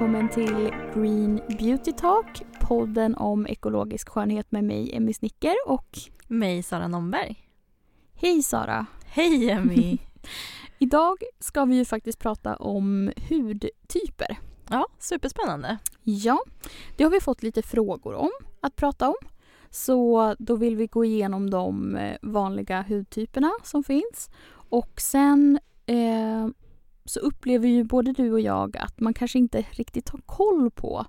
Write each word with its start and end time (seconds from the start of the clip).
Välkommen 0.00 0.28
till 0.28 0.72
Green 0.94 1.40
Beauty 1.58 1.92
Talk, 1.92 2.42
podden 2.60 3.14
om 3.14 3.46
ekologisk 3.46 4.08
skönhet 4.08 4.52
med 4.52 4.64
mig, 4.64 4.96
Emmy 4.96 5.12
Snicker 5.12 5.54
och 5.66 5.98
mig, 6.28 6.62
Sara 6.62 6.88
Nomberg. 6.88 7.36
Hej 8.14 8.42
Sara! 8.42 8.86
Hej 9.04 9.50
Emmy! 9.50 9.98
Idag 10.78 11.16
ska 11.38 11.64
vi 11.64 11.76
ju 11.76 11.84
faktiskt 11.84 12.18
prata 12.18 12.56
om 12.56 13.12
hudtyper. 13.28 14.38
Ja, 14.70 14.86
superspännande. 14.98 15.78
Ja, 16.02 16.38
det 16.96 17.04
har 17.04 17.10
vi 17.10 17.20
fått 17.20 17.42
lite 17.42 17.62
frågor 17.62 18.14
om 18.14 18.30
att 18.60 18.76
prata 18.76 19.08
om. 19.08 19.28
Så 19.70 20.34
då 20.38 20.56
vill 20.56 20.76
vi 20.76 20.86
gå 20.86 21.04
igenom 21.04 21.50
de 21.50 21.96
eh, 21.96 22.16
vanliga 22.22 22.82
hudtyperna 22.88 23.52
som 23.62 23.84
finns. 23.84 24.30
Och 24.52 25.00
sen 25.00 25.58
eh, 25.86 26.48
så 27.04 27.20
upplever 27.20 27.68
ju 27.68 27.84
både 27.84 28.12
du 28.12 28.32
och 28.32 28.40
jag 28.40 28.76
att 28.76 29.00
man 29.00 29.14
kanske 29.14 29.38
inte 29.38 29.66
riktigt 29.70 30.08
har 30.08 30.20
koll 30.26 30.70
på 30.70 31.06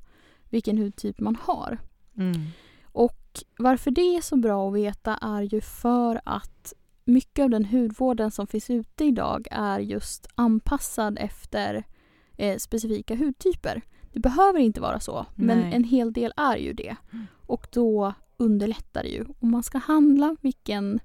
vilken 0.50 0.78
hudtyp 0.78 1.20
man 1.20 1.36
har. 1.42 1.78
Mm. 2.18 2.42
Och 2.84 3.40
varför 3.58 3.92
det 3.92 4.16
är 4.16 4.22
så 4.22 4.36
bra 4.36 4.68
att 4.68 4.76
veta 4.76 5.16
är 5.22 5.42
ju 5.42 5.62
för 5.62 6.22
att 6.26 6.74
mycket 7.06 7.44
av 7.44 7.50
den 7.50 7.66
hudvården 7.66 8.32
som 8.32 8.48
finns 8.48 8.70
ute 8.70 9.06
idag 9.06 9.48
är 9.52 9.80
just 9.80 10.28
anpassad 10.36 11.18
efter 11.22 11.84
eh, 12.38 12.58
specifika 12.58 13.16
hudtyper. 13.16 13.82
Det 14.14 14.20
behöver 14.20 14.60
inte 14.60 14.82
vara 14.82 15.00
så, 15.00 15.26
Nej. 15.36 15.48
men 15.48 15.74
en 15.74 15.84
hel 15.84 16.14
del 16.14 16.34
är 16.38 16.58
ju 16.58 16.74
det. 16.74 16.96
Mm. 17.14 17.28
Och 17.46 17.68
då 17.72 18.14
underlättar 18.38 19.04
det 19.04 19.10
ju 19.10 19.26
om 19.40 19.52
man 19.52 19.64
ska 19.64 19.78
handla 19.78 20.36
vilken 20.42 21.00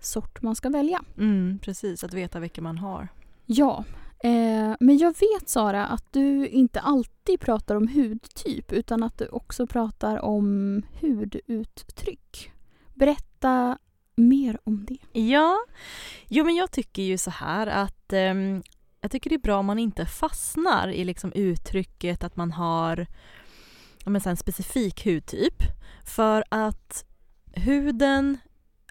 sort 0.00 0.42
man 0.42 0.54
ska 0.56 0.68
välja. 0.68 1.04
Mm, 1.18 1.58
precis, 1.62 2.04
att 2.04 2.14
veta 2.14 2.40
vilken 2.40 2.64
man 2.64 2.78
har. 2.78 3.08
Ja, 3.46 3.84
eh, 4.22 4.74
men 4.80 4.98
jag 4.98 5.14
vet 5.18 5.48
Sara 5.48 5.86
att 5.86 6.12
du 6.12 6.48
inte 6.48 6.80
alltid 6.80 7.40
pratar 7.40 7.74
om 7.74 7.88
hudtyp 7.88 8.72
utan 8.72 9.02
att 9.02 9.18
du 9.18 9.28
också 9.28 9.66
pratar 9.66 10.24
om 10.24 10.82
huduttryck. 11.00 12.52
Berätta 12.94 13.78
mer 14.16 14.58
om 14.64 14.86
det. 14.88 15.20
Ja, 15.20 15.58
jo 16.28 16.44
men 16.44 16.56
jag 16.56 16.70
tycker 16.70 17.02
ju 17.02 17.18
så 17.18 17.30
här 17.30 17.66
att 17.66 18.12
eh, 18.12 18.34
jag 19.00 19.10
tycker 19.10 19.30
det 19.30 19.36
är 19.36 19.40
bra 19.40 19.58
om 19.58 19.66
man 19.66 19.78
inte 19.78 20.06
fastnar 20.06 20.88
i 20.88 21.04
liksom 21.04 21.32
uttrycket 21.32 22.24
att 22.24 22.36
man 22.36 22.52
har 22.52 23.06
ja, 24.04 24.10
men 24.10 24.20
så 24.20 24.30
en 24.30 24.36
specifik 24.36 25.06
hudtyp. 25.06 25.62
För 26.04 26.44
att 26.48 27.04
huden 27.52 28.38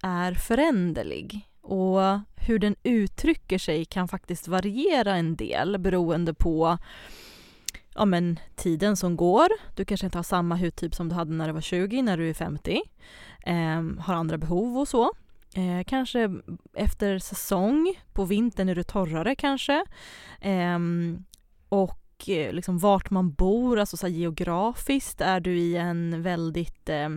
är 0.04 0.34
föränderlig 0.34 1.50
och 1.68 2.20
hur 2.36 2.60
den 2.60 2.76
uttrycker 2.84 3.58
sig 3.58 3.86
kan 3.86 4.08
faktiskt 4.08 4.48
variera 4.48 5.16
en 5.16 5.36
del 5.36 5.78
beroende 5.78 6.34
på 6.34 6.78
ja, 7.96 8.06
men, 8.06 8.40
tiden 8.56 8.98
som 8.98 9.16
går. 9.16 9.48
Du 9.76 9.86
kanske 9.86 10.06
inte 10.06 10.18
har 10.18 10.24
samma 10.24 10.56
hudtyp 10.56 10.96
som 10.96 11.10
du 11.10 11.16
hade 11.16 11.34
när 11.34 11.48
du 11.48 11.54
var 11.54 11.62
20, 11.62 12.02
när 12.02 12.18
du 12.18 12.30
är 12.30 12.34
50. 12.34 12.82
Eh, 13.46 13.84
har 14.00 14.14
andra 14.14 14.38
behov 14.38 14.78
och 14.78 14.88
så. 14.88 15.12
Eh, 15.56 15.84
kanske 15.88 16.30
efter 16.74 17.20
säsong, 17.20 17.94
på 18.14 18.26
vintern 18.26 18.70
är 18.70 18.76
du 18.76 18.84
torrare 18.84 19.36
kanske. 19.36 19.86
Ehm, 20.42 21.16
eh, 21.16 21.22
och 21.70 22.04
liksom 22.28 22.78
vart 22.78 23.10
man 23.10 23.32
bor, 23.32 23.80
alltså 23.80 23.98
så 23.98 24.08
geografiskt, 24.08 25.22
är 25.22 25.40
du 25.40 25.60
i 25.60 25.78
en 25.78 26.22
väldigt 26.22 26.90
eh, 26.90 27.10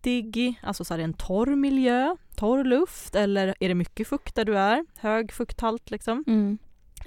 fuktfattig, 0.00 0.60
alltså 0.62 0.84
så 0.84 0.94
här 0.94 1.00
en 1.00 1.14
torr 1.14 1.56
miljö, 1.56 2.16
torr 2.36 2.64
luft 2.64 3.14
eller 3.14 3.54
är 3.60 3.68
det 3.68 3.74
mycket 3.74 4.08
fukt 4.08 4.34
där 4.34 4.44
du 4.44 4.58
är, 4.58 4.84
hög 4.98 5.32
fukthalt 5.32 5.90
liksom. 5.90 6.24
Mm. 6.26 6.58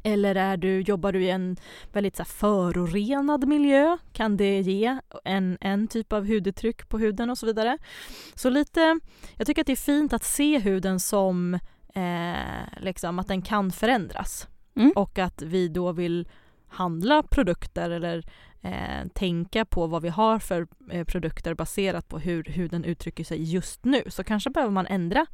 Eller 0.04 0.36
är 0.36 0.58
du, 0.58 0.82
jobbar 0.82 1.12
du 1.12 1.24
i 1.24 1.30
en 1.30 1.58
väldigt 1.94 2.16
så 2.16 2.26
förorenad 2.26 3.48
miljö? 3.48 3.98
Kan 4.14 4.38
det 4.38 4.62
ge 4.62 5.00
en, 5.26 5.58
en 5.62 5.88
typ 5.88 6.14
av 6.14 6.26
huduttryck 6.26 6.90
på 6.90 6.98
huden 6.98 7.30
och 7.30 7.38
så 7.38 7.46
vidare? 7.46 7.78
Så 8.36 8.50
lite, 8.50 9.00
jag 9.38 9.48
tycker 9.48 9.62
att 9.62 9.68
det 9.68 9.74
är 9.74 9.86
fint 9.86 10.14
att 10.14 10.24
se 10.24 10.60
huden 10.60 11.00
som 11.00 11.54
eh, 11.96 12.82
liksom 12.82 13.20
att 13.20 13.28
den 13.28 13.42
kan 13.42 13.72
förändras. 13.72 14.48
Mm. 14.76 14.92
Och 14.96 15.20
att 15.20 15.42
vi 15.42 15.68
då 15.68 15.92
vill 15.92 16.28
handla 16.74 17.24
produkter 17.24 17.90
eller 17.90 18.26
eh, 18.62 19.08
tänka 19.14 19.66
på 19.66 19.88
vad 19.88 20.02
vi 20.02 20.10
har 20.10 20.40
för 20.40 20.68
eh, 20.92 21.04
produkter 21.06 21.54
baserat 21.54 22.08
på 22.10 22.20
hur 22.20 22.44
huden 22.44 22.84
uttrycker 22.84 23.24
sig 23.24 23.44
just 23.54 23.86
nu. 23.86 24.04
Så 24.08 24.24
kanske 24.24 24.50
behöver 24.50 24.72
man 24.74 24.88
ändra 24.88 25.26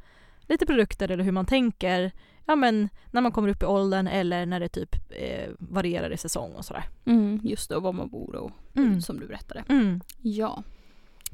lite 0.48 0.66
produkter 0.66 1.10
eller 1.10 1.24
hur 1.24 1.32
man 1.32 1.46
tänker 1.46 2.12
ja, 2.46 2.56
men 2.56 2.88
när 3.10 3.20
man 3.20 3.32
kommer 3.32 3.48
upp 3.48 3.62
i 3.62 3.66
åldern 3.66 4.06
eller 4.06 4.46
när 4.46 4.60
det 4.60 4.68
typ 4.68 4.96
eh, 5.10 5.50
varierar 5.58 6.10
i 6.12 6.16
säsong 6.16 6.52
och 6.52 6.64
sådär. 6.64 6.84
Mm, 7.04 7.40
just 7.42 7.68
det, 7.68 7.76
och 7.76 7.82
var 7.82 7.92
man 7.92 8.08
bor 8.08 8.34
och 8.36 8.50
Mm. 8.76 9.00
som 9.00 9.20
du 9.20 9.26
berättade. 9.26 9.64
Mm. 9.68 10.00
Ja. 10.22 10.62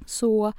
Så 0.06 0.52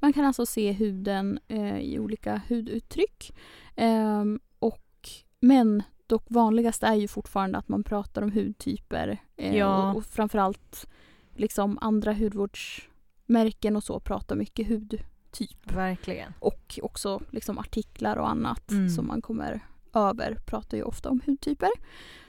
man 0.00 0.12
kan 0.12 0.24
alltså 0.24 0.46
se 0.46 0.72
huden 0.72 1.38
eh, 1.48 1.78
i 1.78 1.98
olika 1.98 2.40
huduttryck. 2.48 3.36
Ehm, 3.76 4.40
och, 4.58 5.08
men 5.40 5.82
dock 6.14 6.24
vanligast 6.30 6.82
är 6.82 6.94
ju 6.94 7.08
fortfarande 7.08 7.58
att 7.58 7.68
man 7.68 7.84
pratar 7.84 8.22
om 8.22 8.32
hudtyper. 8.32 9.18
Eh, 9.36 9.56
Ja. 9.56 9.90
och, 9.90 9.96
och 9.96 10.04
framförallt 10.04 10.86
liksom 11.34 11.78
andra 11.80 12.12
hudvårdsmärken 12.14 13.76
och 13.76 13.84
så 13.84 14.00
pratar 14.00 14.36
mycket 14.36 14.68
hudtyp. 14.68 15.72
Verkligen. 15.72 16.32
Och 16.40 16.78
också 16.82 17.20
liksom 17.30 17.58
artiklar 17.58 18.16
och 18.16 18.28
annat 18.30 18.70
Mm. 18.70 18.88
som 18.88 19.06
man 19.06 19.22
kommer 19.22 19.60
över 19.94 20.38
pratar 20.46 20.76
ju 20.76 20.82
ofta 20.82 21.10
om 21.10 21.20
hudtyper. 21.26 21.70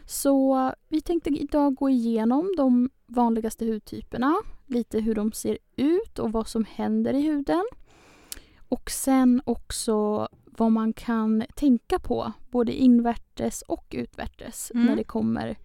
Så 0.06 0.72
vi 0.88 1.02
tänkte 1.02 1.30
idag 1.30 1.76
gå 1.76 1.90
igenom 1.90 2.54
de 2.58 2.90
vanligaste 3.08 3.66
hudtyperna, 3.66 4.36
lite 4.66 5.00
hur 5.00 5.16
de 5.16 5.32
ser 5.32 5.58
ut 5.76 6.20
och 6.20 6.32
vad 6.32 6.48
som 6.48 6.66
händer 6.66 7.14
i 7.14 7.22
huden. 7.22 7.66
Och 8.70 8.92
sen 8.92 9.42
också 9.46 10.28
vad 10.58 10.72
man 10.72 10.94
kan 10.94 11.44
tänka 11.56 12.00
på, 12.00 12.32
både 12.52 12.74
invärtes 12.74 13.62
och 13.62 13.86
utvärtes, 13.98 14.72
Mm. 14.74 14.86
när 14.86 14.96
det 14.96 15.04
kommer 15.04 15.56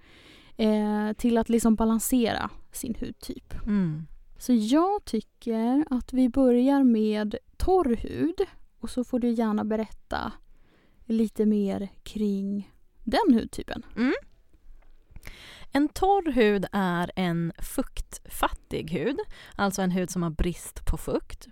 eh, 0.57 1.13
till 1.13 1.39
att 1.39 1.49
liksom 1.49 1.75
balansera 1.75 2.51
sin 2.73 2.95
hudtyp. 3.01 3.55
Mm. 3.67 4.07
Så 4.39 4.53
jag 4.53 5.05
tycker 5.05 5.85
att 5.91 6.13
vi 6.13 6.29
börjar 6.29 6.85
med 6.85 7.35
torr 7.57 7.97
hud 7.97 8.41
och 8.81 8.91
så 8.91 9.05
får 9.05 9.19
du 9.19 9.31
gärna 9.31 9.65
berätta 9.65 10.33
lite 11.07 11.47
mer 11.47 11.89
kring 12.03 12.71
den 13.05 13.35
hudtypen. 13.35 13.83
En 15.73 15.89
torr 15.89 16.33
hud 16.33 16.67
är 16.73 17.11
en 17.17 17.53
fuktfattig 17.59 18.91
hud, 18.91 19.17
alltså 19.57 19.83
en 19.83 19.91
hud 19.91 20.11
som 20.11 20.23
har 20.23 20.31
brist 20.31 20.87
på 20.87 20.97
fukt. 20.97 21.49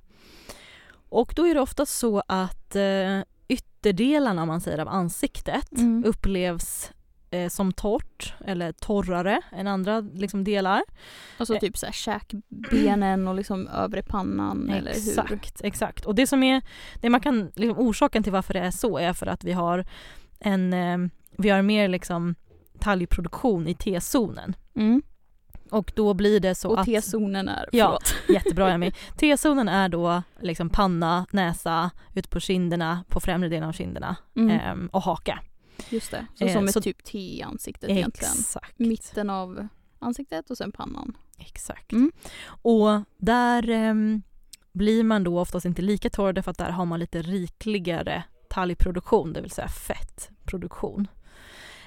Och 1.09 1.33
då 1.37 1.47
är 1.47 1.55
det 1.55 1.61
ofta 1.61 1.87
så 1.87 2.23
att 2.29 2.77
eh, 2.77 3.21
ytterdelarna 3.49 4.47
man 4.47 4.61
säger 4.61 4.79
av 4.79 4.89
ansiktet 4.89 5.73
Mm. 5.79 6.05
upplevs 6.07 6.93
eh, 7.31 7.49
som 7.49 7.73
torrt 7.73 8.35
eller 8.47 8.73
torrare 8.73 9.41
än 9.53 9.67
andra 9.67 10.01
liksom, 10.01 10.45
delar. 10.45 10.83
Alltså 11.39 11.55
Eh. 11.55 11.61
typ 11.61 11.77
så 11.79 11.87
här 11.87 11.93
käkbenen 11.93 13.29
och 13.29 13.35
liksom 13.35 13.69
övre 13.69 14.03
pannan 14.03 14.71
eller 14.71 14.93
hur? 14.95 14.99
Exakt, 15.09 15.61
exakt. 15.65 16.07
Och 16.07 16.15
det 16.15 16.27
som 16.27 16.43
är, 16.43 16.63
det 17.01 17.11
man 17.11 17.21
kan, 17.21 17.53
liksom, 17.57 17.79
orsaken 17.79 18.23
till 18.23 18.33
varför 18.33 18.55
det 18.55 18.61
är 18.61 18.71
så 18.71 18.99
är 18.99 19.13
för 19.13 19.27
att 19.27 19.45
vi 19.45 19.53
har 19.53 19.87
en, 20.41 20.73
eh, 20.73 20.99
vi 21.39 21.49
har 21.51 21.63
mer 21.63 21.89
liksom 21.89 22.35
talgproduktion 22.81 23.69
i 23.69 23.75
T-zonen. 23.75 24.57
Mm. 24.75 25.03
Och 25.71 25.93
då 25.97 26.15
blir 26.15 26.41
det 26.41 26.55
så 26.55 26.71
Och 26.71 26.81
att... 26.81 26.87
T-zonen 26.87 27.49
är, 27.49 27.69
Ja. 27.73 27.87
förlåt. 27.87 28.15
Jättebra 28.45 28.71
Emmy. 28.73 28.93
T-zonen 29.17 29.69
är 29.69 29.89
då 29.89 30.23
liksom 30.41 30.71
panna, 30.71 31.27
näsa, 31.31 31.91
ut 32.15 32.31
på 32.31 32.41
kinderna, 32.41 33.05
på 33.09 33.21
främre 33.21 33.49
delen 33.49 33.69
av 33.69 33.73
kinderna 33.73 34.17
Mm. 34.37 34.51
ehm, 34.61 34.89
och 34.93 35.03
haka. 35.03 35.41
Just 35.89 36.11
det, 36.11 36.27
så 36.35 36.45
eh, 36.45 36.53
som 36.53 36.65
ett 36.65 36.73
så- 36.73 36.81
typ 36.81 37.05
T 37.05 37.19
i 37.19 37.43
ansiktet 37.43 37.91
egentligen. 37.91 38.33
Exakt. 38.39 38.79
Mitten 38.79 39.31
av 39.31 39.69
ansiktet 39.99 40.51
och 40.51 40.57
sen 40.57 40.73
pannan. 40.73 41.17
Exakt. 41.39 41.93
Mm. 41.93 42.13
Och 42.63 42.89
där 43.19 43.69
ehm, 43.71 44.23
blir 44.73 45.05
man 45.05 45.25
då 45.25 45.41
oftast 45.41 45.67
inte 45.67 45.83
lika 45.83 46.11
torr 46.11 46.33
därför 46.33 46.51
att 46.51 46.59
där 46.59 46.71
har 46.71 46.85
man 46.85 47.01
lite 47.01 47.23
rikligare 47.23 48.23
talgproduktion, 48.51 49.33
det 49.33 49.41
vill 49.41 49.51
säga 49.51 49.69
fettproduktion. 49.69 51.09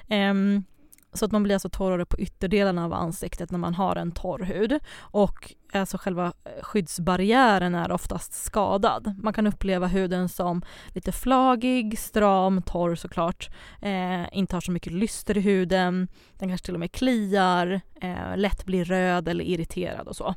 Ehm, 0.07 0.63
så 1.13 1.25
att 1.25 1.31
man 1.31 1.43
blir 1.43 1.55
alltså 1.55 1.69
torrare 1.69 2.05
på 2.05 2.19
ytterdelarna 2.19 2.85
av 2.85 2.93
ansiktet 2.93 3.51
när 3.51 3.59
man 3.59 3.73
har 3.73 3.95
en 3.95 4.11
torr 4.11 4.39
hud. 4.39 4.79
Och 4.99 5.53
alltså 5.73 5.97
själva 5.97 6.25
eh, 6.25 6.63
skyddsbarriären 6.63 7.75
är 7.75 7.91
oftast 7.91 8.33
skadad. 8.33 9.15
Man 9.23 9.33
kan 9.33 9.47
uppleva 9.47 9.87
huden 9.87 10.29
som 10.29 10.61
lite 10.87 11.11
flagig, 11.11 11.99
stram, 11.99 12.61
torr 12.61 12.95
såklart. 12.95 13.49
Eh, 13.81 14.37
inte 14.37 14.55
har 14.55 14.61
så 14.61 14.71
mycket 14.71 14.93
lyster 14.93 15.37
i 15.37 15.41
huden. 15.41 16.07
Den 16.37 16.49
kanske 16.49 16.65
till 16.65 16.73
och 16.73 16.79
med 16.79 16.91
kliar, 16.91 17.81
eh, 18.01 18.37
lätt 18.37 18.65
blir 18.65 18.85
röd 18.85 19.27
eller 19.27 19.43
irriterad 19.43 20.07
och 20.07 20.15
så. 20.15 20.35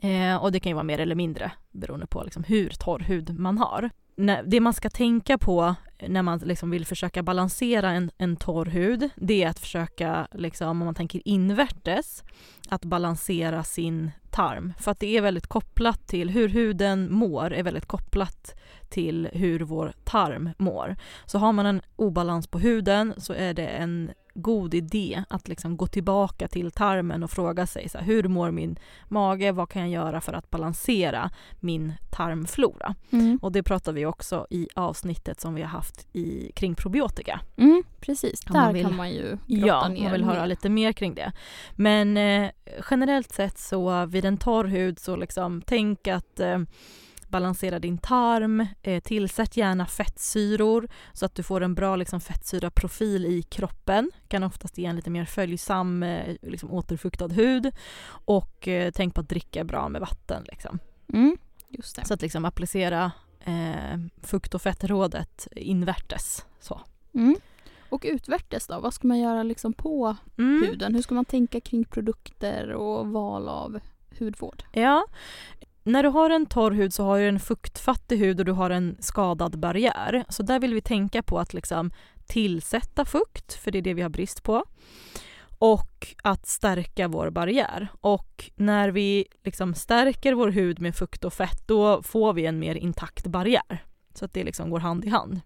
Eh, 0.00 0.36
och 0.36 0.52
det 0.52 0.60
kan 0.60 0.70
ju 0.70 0.74
vara 0.74 0.84
mer 0.84 0.98
eller 0.98 1.14
mindre 1.14 1.52
beroende 1.70 2.06
på 2.06 2.22
liksom 2.22 2.44
hur 2.44 2.70
torr 2.70 3.00
hud 3.00 3.38
man 3.38 3.58
har 3.58 3.90
när, 4.18 4.42
det 4.42 4.60
man 4.60 4.74
ska 4.74 4.90
tänka 4.90 5.38
på 5.38 5.74
när 6.08 6.22
man 6.22 6.38
liksom 6.38 6.70
vill 6.70 6.86
försöka 6.86 7.22
balansera 7.22 7.90
en, 7.90 8.10
en 8.18 8.36
torr 8.36 8.66
hud, 8.66 9.10
det 9.16 9.42
är 9.42 9.48
att 9.48 9.58
försöka, 9.58 10.28
liksom, 10.32 10.68
om 10.68 10.78
man 10.78 10.94
tänker 10.94 11.22
invärtes, 11.24 12.24
att 12.68 12.84
balansera 12.84 13.64
sin 13.64 14.10
tarm. 14.30 14.72
För 14.78 14.90
att 14.90 15.00
det 15.00 15.16
är 15.16 15.22
väldigt 15.22 15.46
kopplat 15.46 16.08
till 16.08 16.30
hur 16.30 16.48
huden 16.48 17.12
mår, 17.12 17.52
är 17.52 17.62
väldigt 17.62 17.86
kopplat 17.86 18.54
till 18.88 19.28
hur 19.32 19.60
vår 19.60 19.92
tarm 20.04 20.50
mår. 20.58 20.96
Så 21.26 21.38
har 21.38 21.52
man 21.52 21.66
en 21.66 21.82
obalans 21.96 22.46
på 22.46 22.58
huden 22.58 23.14
så 23.16 23.32
är 23.32 23.54
det 23.54 23.66
en 23.66 24.10
god 24.42 24.74
idé 24.74 25.24
att 25.28 25.48
liksom 25.48 25.76
gå 25.76 25.86
tillbaka 25.86 26.48
till 26.48 26.70
tarmen 26.70 27.22
och 27.22 27.30
fråga 27.30 27.66
sig 27.66 27.88
så 27.88 27.98
här, 27.98 28.04
hur 28.04 28.28
mår 28.28 28.50
min 28.50 28.78
mage, 29.08 29.52
vad 29.52 29.68
kan 29.68 29.82
jag 29.82 29.90
göra 30.04 30.20
för 30.20 30.32
att 30.32 30.50
balansera 30.50 31.30
min 31.60 31.92
tarmflora? 32.10 32.94
Mm. 33.10 33.38
Och 33.42 33.52
det 33.52 33.62
pratar 33.62 33.92
vi 33.92 34.06
också 34.06 34.46
i 34.50 34.68
avsnittet 34.74 35.40
som 35.40 35.54
vi 35.54 35.62
har 35.62 35.68
haft 35.68 36.06
i, 36.12 36.52
kring 36.54 36.74
probiotika. 36.74 37.40
Mm, 37.56 37.82
precis, 38.00 38.40
där 38.40 38.52
man 38.52 38.74
vill- 38.74 38.84
kan 38.84 38.96
man 38.96 39.10
ju 39.10 39.22
grotta 39.46 39.66
Ja, 39.66 39.88
ner 39.88 40.02
man 40.02 40.12
vill 40.12 40.24
höra 40.24 40.46
lite 40.46 40.68
mer 40.68 40.92
kring 40.92 41.14
det. 41.14 41.32
Men 41.76 42.16
eh, 42.16 42.50
generellt 42.90 43.32
sett 43.32 43.58
så 43.58 44.06
vid 44.06 44.24
en 44.24 44.36
torr 44.36 44.64
hud 44.64 44.98
så 44.98 45.16
liksom 45.16 45.62
tänk 45.66 46.06
att 46.08 46.40
eh, 46.40 46.58
balansera 47.28 47.78
din 47.78 47.98
tarm, 47.98 48.66
eh, 48.82 49.02
tillsätt 49.02 49.56
gärna 49.56 49.86
fettsyror 49.86 50.88
så 51.12 51.26
att 51.26 51.34
du 51.34 51.42
får 51.42 51.60
en 51.60 51.74
bra 51.74 51.96
liksom, 51.96 52.20
fettsyraprofil 52.20 53.26
i 53.26 53.42
kroppen. 53.42 54.10
Kan 54.28 54.42
oftast 54.42 54.78
ge 54.78 54.86
en 54.86 54.96
lite 54.96 55.10
mer 55.10 55.24
följsam, 55.24 56.02
eh, 56.02 56.36
liksom, 56.42 56.70
återfuktad 56.72 57.28
hud. 57.28 57.72
Och 58.08 58.68
eh, 58.68 58.90
tänk 58.94 59.14
på 59.14 59.20
att 59.20 59.28
dricka 59.28 59.64
bra 59.64 59.88
med 59.88 60.00
vatten. 60.00 60.44
Liksom. 60.48 60.78
Mm. 61.12 61.36
Så 62.04 62.14
att 62.14 62.22
liksom 62.22 62.44
applicera 62.44 63.12
eh, 63.44 63.98
fukt 64.22 64.54
och 64.54 64.62
fettrådet 64.62 65.48
invärtes. 65.56 66.46
Så. 66.60 66.80
Mm. 67.14 67.36
Och 67.90 68.04
utvärtes 68.08 68.66
då, 68.66 68.80
vad 68.80 68.94
ska 68.94 69.08
man 69.08 69.18
göra 69.18 69.42
liksom 69.42 69.72
på 69.72 70.16
Mm. 70.38 70.66
huden? 70.68 70.94
Hur 70.94 71.02
ska 71.02 71.14
man 71.14 71.24
tänka 71.24 71.60
kring 71.60 71.84
produkter 71.84 72.72
och 72.72 73.06
val 73.06 73.48
av 73.48 73.80
hudvård? 74.18 74.62
Ja. 74.72 75.06
När 75.88 76.02
du 76.02 76.08
har 76.08 76.30
en 76.30 76.46
torr 76.46 76.70
hud 76.70 76.94
så 76.94 77.04
har 77.04 77.18
du 77.18 77.28
en 77.28 77.40
fuktfattig 77.40 78.18
hud 78.18 78.38
och 78.38 78.44
du 78.46 78.52
har 78.52 78.70
en 78.70 78.96
skadad 79.00 79.58
barriär. 79.58 80.24
Så 80.28 80.42
där 80.42 80.60
vill 80.60 80.74
vi 80.74 80.80
tänka 80.80 81.22
på 81.22 81.38
att 81.38 81.54
liksom 81.54 81.90
tillsätta 82.26 83.04
fukt, 83.04 83.54
för 83.54 83.70
det 83.70 83.78
är 83.78 83.82
det 83.82 83.94
vi 83.94 84.02
har 84.02 84.08
brist 84.08 84.42
på. 84.42 84.64
Och 85.58 86.14
att 86.22 86.46
stärka 86.46 87.08
vår 87.08 87.30
barriär. 87.30 87.88
Och 88.00 88.50
när 88.56 88.88
vi 88.88 89.26
liksom 89.44 89.74
stärker 89.74 90.32
vår 90.32 90.48
hud 90.48 90.80
med 90.80 90.96
fukt 90.96 91.24
och 91.24 91.32
fett 91.32 91.62
då 91.68 92.02
får 92.02 92.32
vi 92.32 92.46
en 92.46 92.58
mer 92.58 92.74
intakt 92.74 93.26
barriär. 93.26 93.84
Så 94.14 94.24
att 94.24 94.32
det 94.32 94.44
liksom 94.44 94.70
går 94.70 94.80
hand 94.80 95.04
i 95.04 95.08
hand. 95.08 95.40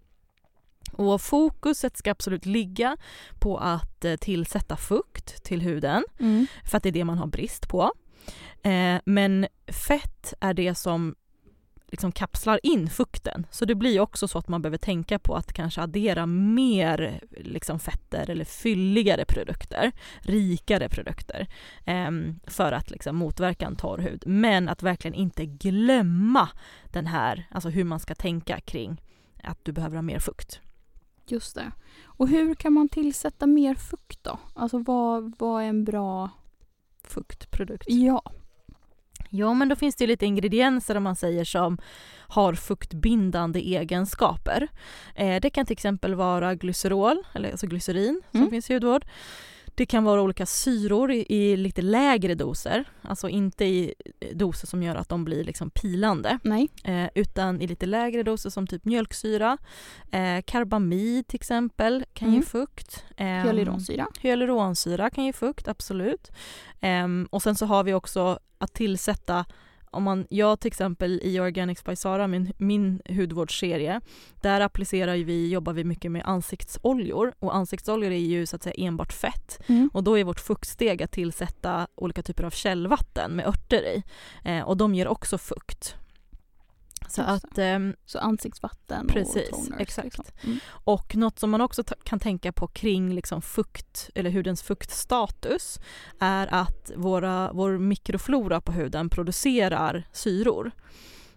Och 0.93 1.21
fokuset 1.21 1.97
ska 1.97 2.11
absolut 2.11 2.47
ligga 2.47 2.97
på 3.41 3.59
att 3.59 4.05
eh, 4.05 4.17
tillsätta 4.17 4.77
fukt 4.77 5.44
till 5.44 5.61
huden 5.62 6.05
Mm. 6.21 6.47
för 6.65 6.77
att 6.77 6.83
det 6.83 6.89
är 6.89 6.93
det 6.93 7.05
man 7.05 7.19
har 7.19 7.27
brist 7.27 7.69
på. 7.69 7.93
Eh, 8.62 9.00
men 9.04 9.46
fett 9.66 10.34
är 10.40 10.54
det 10.54 10.74
som 10.74 11.14
liksom 11.92 12.12
kapslar 12.12 12.60
in 12.62 12.90
fukten. 12.90 13.46
Så 13.50 13.64
det 13.64 13.74
blir 13.74 14.00
också 14.00 14.28
så 14.28 14.38
att 14.38 14.48
man 14.48 14.62
behöver 14.62 14.78
tänka 14.78 15.19
på 15.19 15.34
att 15.34 15.52
kanske 15.52 15.80
addera 15.80 16.26
mer 16.26 17.20
liksom 17.30 17.78
fetter 17.78 18.30
eller 18.30 18.44
fylligare 18.44 19.24
produkter, 19.24 19.92
rikare 20.20 20.88
produkter 20.88 21.48
ehm, 21.84 22.40
för 22.46 22.72
att 22.72 22.90
liksom 22.90 23.16
motverka 23.16 23.66
en 23.66 23.76
torr 23.76 23.98
hud. 23.98 24.22
Men 24.26 24.69
att 24.69 24.82
verkligen 24.82 25.14
inte 25.14 25.46
glömma 25.46 26.48
den 26.92 27.06
här, 27.06 27.46
alltså 27.50 27.69
hur 27.69 27.84
man 27.84 28.00
ska 28.00 28.14
tänka 28.14 28.60
kring 28.60 29.02
att 29.42 29.64
du 29.64 29.72
behöver 29.72 29.96
ha 29.96 30.02
mer 30.02 30.19
fukt. 30.19 30.60
Just 31.26 31.54
det. 31.54 31.72
Och 32.04 32.28
hur 32.28 32.54
kan 32.54 32.72
man 32.72 32.88
tillsätta 32.88 33.46
mer 33.46 33.74
fukt 33.74 34.24
då? 34.24 34.38
Alltså 34.54 34.78
vad, 34.78 35.34
vad 35.38 35.62
är 35.62 35.66
en 35.66 35.84
bra... 35.84 36.30
Fuktprodukt. 37.08 37.84
Ja. 37.88 38.22
Ja, 39.31 39.54
men 39.54 39.69
då 39.69 39.76
finns 39.76 39.96
det 39.96 40.06
lite 40.06 40.26
ingredienser 40.26 40.96
om 40.96 41.02
man 41.02 41.16
säger 41.16 41.44
som 41.44 41.78
har 42.28 42.54
fuktbindande 42.54 43.60
egenskaper. 43.60 44.69
Eh, 45.14 45.40
det 45.40 45.50
kan 45.50 45.66
till 45.66 45.72
exempel 45.72 46.14
vara 46.14 46.54
glycerol, 46.54 47.22
eller 47.34 47.50
alltså 47.50 47.66
glycerin 47.66 48.22
som 48.31 48.40
Mm. 48.40 48.50
finns 48.50 48.70
i 48.70 48.75
hudvård. 48.75 49.04
Det 49.74 49.86
kan 49.86 50.04
vara 50.04 50.22
olika 50.22 50.46
syror 50.46 51.10
i, 51.12 51.26
i 51.28 51.56
lite 51.56 51.82
lägre 51.82 52.34
doser, 52.34 52.84
alltså 53.02 53.28
inte 53.28 53.64
i 53.64 53.94
doser 54.34 54.66
som 54.66 54.82
gör 54.82 54.94
att 54.94 55.08
de 55.08 55.24
blir 55.24 55.44
liksom 55.44 55.70
pilande, 55.70 56.38
eh, 56.84 57.08
utan 57.14 57.60
i 57.60 57.66
lite 57.66 57.86
lägre 57.86 58.22
doser 58.22 58.50
som 58.50 58.66
typ 58.66 58.84
mjölksyra, 58.84 59.58
eh, 60.10 60.42
karbamid 60.46 61.26
till 61.26 61.36
exempel 61.36 62.04
kan 62.12 62.28
ge 62.28 62.34
Mm. 62.36 62.46
fukt. 62.46 63.04
Ehm, 63.16 63.42
Hyaluronsyra. 63.44 64.06
Hyaluronsyra 64.20 65.10
kan 65.10 65.24
ge 65.24 65.32
fukt, 65.32 65.69
absolut. 65.69 66.30
Ehm, 66.80 67.28
och 67.30 67.42
sen 67.42 67.54
så 67.54 67.66
har 67.66 67.84
vi 67.84 67.94
också 67.94 68.38
att 68.58 68.72
tillsätta 68.74 69.44
om 69.93 70.03
man, 70.03 70.27
jag 70.31 70.61
till 70.61 70.69
exempel 70.69 71.21
i 71.23 71.41
Organics 71.41 71.85
by 71.85 71.97
Sara, 71.97 72.27
min, 72.27 72.53
min 72.56 73.03
hudvårdsserie, 73.09 74.00
där 74.41 74.61
applicerar 74.61 75.17
vi, 75.17 75.50
jobbar 75.50 75.73
vi 75.73 75.85
mycket 75.85 76.12
med 76.12 76.23
ansiktsoljor 76.25 77.33
och 77.39 77.56
ansiktsoljor 77.56 78.11
är 78.11 78.17
ju 78.17 78.47
så 78.47 78.56
att 78.56 78.62
säga 78.62 78.75
enbart 78.79 79.12
fett 79.12 79.59
Mm. 79.67 79.91
och 79.93 80.05
då 80.05 80.19
är 80.19 80.25
vårt 80.25 80.41
fuktsteg 80.41 81.03
att 81.03 81.12
tillsätta 81.12 81.87
olika 81.94 82.23
typer 82.23 82.44
av 82.44 82.50
källvatten 82.50 83.33
med 83.33 83.47
örter 83.47 83.83
i 83.83 84.03
eh, 84.44 84.61
och 84.62 84.77
de 84.77 84.94
ger 84.94 85.09
också 85.09 85.39
fukt. 85.39 85.97
Så 87.12 87.20
Just 87.20 87.44
att 87.44 87.59
ehm, 87.59 87.94
Så 88.06 88.19
ansiktsvatten 88.19 89.06
Precis, 89.06 89.49
och 89.50 89.59
toners. 89.64 89.81
exakt. 89.81 90.05
Liksom. 90.05 90.25
Mm. 90.44 90.59
Och 90.69 91.17
något 91.17 91.38
som 91.38 91.50
man 91.50 91.61
också 91.61 91.85
kan 92.05 92.19
tänka 92.20 92.53
på 92.53 92.67
kring 92.67 93.14
liksom 93.14 93.43
fukt 93.43 94.11
eller 94.14 94.31
hudens 94.31 94.62
fuktstatus 94.62 95.81
är 96.20 96.55
att 96.55 96.91
våra, 96.97 97.53
vår 97.53 97.79
mikroflora 97.79 98.61
på 98.61 98.73
huden 98.73 99.09
producerar 99.09 100.05
syror. 100.12 100.70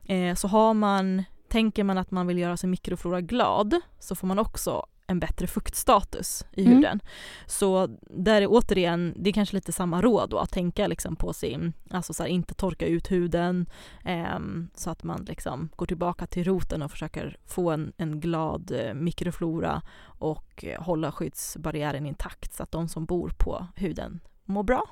Eh, 0.05 0.35
så 0.35 0.47
har 0.47 0.73
man, 0.73 1.23
tänker 1.49 1.83
man 1.83 1.97
att 1.97 2.11
man 2.11 2.27
vill 2.27 2.37
göra 2.37 2.57
sin 2.57 2.69
mikroflora 2.69 3.21
glad 3.21 3.81
så 3.99 4.15
får 4.15 4.27
man 4.27 4.39
också 4.39 4.85
en 5.07 5.19
bättre 5.19 5.47
fuktstatus 5.47 6.45
i 6.51 6.61
Mm. 6.65 6.75
huden. 6.75 6.99
Så 7.47 7.87
där 8.01 8.41
är 8.41 8.47
återigen, 8.49 9.13
det 9.17 9.29
är 9.29 9.33
kanske 9.33 9.55
lite 9.55 9.71
samma 9.71 10.01
råd 10.01 10.29
då, 10.29 10.37
att 10.39 10.51
tänka 10.51 10.87
liksom 10.87 11.15
på 11.15 11.33
sin, 11.33 11.73
alltså 11.89 12.13
så 12.13 12.23
här, 12.23 12.29
inte 12.29 12.53
torka 12.53 12.85
ut 12.87 13.11
huden 13.11 13.65
ehm, 14.05 14.69
så 14.75 14.89
att 14.89 15.03
man 15.03 15.23
liksom 15.27 15.69
går 15.75 15.85
tillbaka 15.85 16.27
till 16.27 16.43
roten 16.43 16.81
och 16.81 16.91
försöker 16.91 17.37
få 17.45 17.71
en, 17.71 17.93
en 17.97 18.19
glad 18.19 18.71
eh, 18.71 18.93
mikroflora 18.93 19.81
och 20.05 20.65
eh, 20.65 20.81
hålla 20.83 21.11
skyddsbarriären 21.11 22.05
intakt 22.05 22.53
så 22.53 22.63
att 22.63 22.71
de 22.71 22.87
som 22.87 23.05
bor 23.05 23.29
på 23.37 23.67
huden 23.75 24.19
mår 24.45 24.63
bra. 24.63 24.83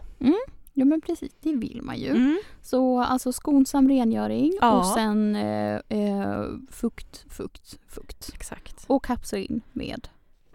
Ja 0.74 0.86
men 0.86 1.02
precis, 1.02 1.32
det 1.40 1.54
vill 1.54 1.82
man 1.82 1.98
ju. 1.98 2.10
Mm. 2.10 2.40
Så 2.62 3.00
alltså 3.00 3.34
skonsam 3.34 3.90
rengöring 3.90 4.54
Ja. 4.62 4.80
och 4.80 4.86
sen 4.86 5.36
eh, 5.36 5.80
eh, 5.90 6.46
fukt, 6.72 7.26
fukt, 7.30 7.80
fukt. 7.88 8.30
Exakt. 8.34 8.86
Och 8.88 9.06
kapsla 9.06 9.38
in 9.38 9.62
med 9.72 10.08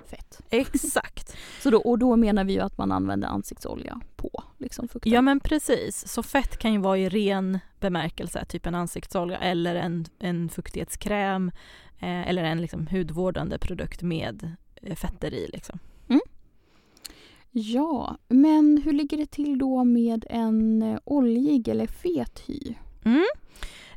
fett. 0.07 0.41
Exakt. 0.51 1.37
Så 1.61 1.71
då, 1.71 1.79
och 1.79 1.99
då 1.99 2.17
menar 2.17 2.45
vi 2.45 2.53
ju 2.53 2.61
att 2.61 2.79
man 2.79 2.93
använder 2.93 3.29
ansiktsolja 3.29 4.01
på 4.17 4.43
liksom 4.59 4.89
fukten. 4.89 5.13
Ja 5.13 5.23
men 5.23 5.41
precis, 5.41 6.09
så 6.09 6.23
fett 6.23 6.57
kan 6.59 6.73
ju 6.73 6.79
vara 6.79 6.99
i 6.99 7.09
ren 7.09 7.59
bemärkelse, 7.81 8.45
typ 8.45 8.67
en 8.67 8.75
ansiktsolja 8.75 9.39
eller 9.39 9.75
en, 9.75 10.05
en 10.19 10.49
fuktighetskräm 10.49 11.51
eh, 11.99 12.29
eller 12.29 12.45
en 12.45 12.61
liksom 12.61 12.87
hudvårdande 12.87 13.59
produkt 13.59 14.03
med 14.03 14.57
eh, 14.83 14.95
fetter 14.97 15.35
i. 15.35 15.49
Liksom. 15.53 15.79
Ja, 17.61 18.17
men 18.29 18.83
hur 18.85 18.93
ligger 18.93 19.17
det 19.17 19.31
till 19.31 19.59
då 19.59 19.85
med 19.85 20.27
en 20.31 20.83
eh, 20.83 20.99
oljig 21.05 21.69
eller 21.69 21.87
fet 21.87 22.43
hy? 22.47 22.75
Mm. 23.05 23.27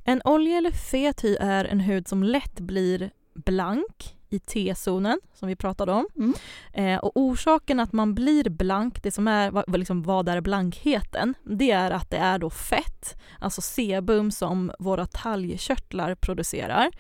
En 0.03 0.22
olja 0.25 0.58
eller 0.58 0.72
fet 0.72 1.24
hy 1.24 1.36
är 1.39 1.65
en 1.65 1.80
hud 1.80 2.08
som 2.08 2.24
lätt 2.24 2.60
blir 2.60 3.12
blank 3.34 4.15
i 4.30 4.39
T-zonen 4.39 5.20
som 5.34 5.48
vi 5.48 5.56
pratade 5.56 5.91
om. 5.91 6.08
Mm. 6.15 6.34
Eh, 6.74 7.00
och 7.00 7.12
orsaken 7.15 7.80
att 7.80 7.94
man 7.94 8.15
blir 8.15 8.50
blank, 8.50 9.03
det 9.03 9.12
som 9.12 9.27
är, 9.27 9.77
liksom, 9.77 10.03
vad 10.03 10.30
är 10.30 10.41
blankheten? 10.41 11.34
Det 11.44 11.72
är 11.72 11.91
att 11.91 12.10
det 12.10 12.18
är 12.18 12.39
då 12.39 12.50
fett, 12.50 13.22
alltså 13.39 13.62
sebum 13.62 14.32
som 14.32 14.72
våra 14.80 15.06
talgkörtlar 15.06 16.15
producerar. 16.15 16.91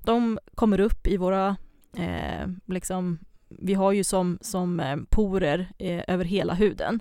De 0.00 0.38
kommer 0.54 0.80
upp 0.80 1.06
i 1.06 1.16
våra, 1.16 1.56
eh, 1.96 2.48
liksom, 2.66 3.18
vi 3.58 3.74
har 3.74 3.92
ju 3.92 4.04
som, 4.04 4.38
som 4.40 4.80
eh, 4.80 4.96
porer 5.08 5.68
eh, 5.78 6.02
över 6.08 6.24
hela 6.24 6.54
huden 6.54 7.00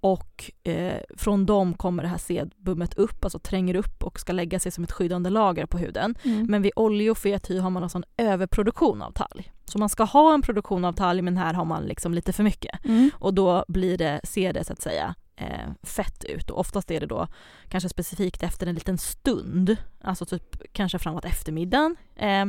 och 0.00 0.50
eh, 0.64 1.00
från 1.16 1.46
dem 1.46 1.74
kommer 1.74 2.02
det 2.02 2.08
här 2.08 2.18
sebumet 2.18 2.94
upp, 2.94 3.24
alltså 3.24 3.38
tränger 3.38 3.74
upp 3.74 4.04
och 4.04 4.20
ska 4.20 4.32
lägga 4.32 4.60
sig 4.60 4.72
som 4.72 4.84
ett 4.84 4.92
skyddande 4.92 5.30
lager 5.30 5.66
på 5.66 5.78
huden. 5.78 6.14
Mm. 6.22 6.46
Men 6.46 6.62
vid 6.62 6.72
olja 6.76 7.10
och 7.10 7.18
fet 7.18 7.50
hy 7.50 7.58
har 7.58 7.70
man 7.70 7.82
alltså 7.82 7.98
en 7.98 8.26
överproduktion 8.26 9.02
av 9.02 9.10
talg. 9.10 9.52
Så 9.64 9.78
man 9.78 9.88
ska 9.88 10.04
ha 10.04 10.34
en 10.34 10.42
produktion 10.42 10.84
av 10.84 10.92
talg 10.92 11.22
men 11.22 11.36
här 11.36 11.54
har 11.54 11.64
man 11.64 11.82
liksom 11.84 12.14
lite 12.14 12.32
för 12.32 12.42
mycket. 12.42 12.84
Mm. 12.84 13.10
Och 13.14 13.34
då 13.34 13.64
blir 13.68 13.98
det, 13.98 14.20
ser 14.24 14.52
det 14.52 14.64
så 14.64 14.72
att 14.72 14.82
säga 14.82 15.14
fett 15.82 16.24
ut 16.24 16.50
och 16.50 16.58
oftast 16.58 16.90
är 16.90 17.00
det 17.00 17.06
då 17.06 17.28
kanske 17.68 17.88
specifikt 17.88 18.42
efter 18.42 18.66
en 18.66 18.74
liten 18.74 18.98
stund, 18.98 19.76
alltså 20.00 20.24
typ 20.24 20.72
kanske 20.72 20.98
framåt 20.98 21.24
eftermiddagen 21.24 21.96
eh, 22.16 22.46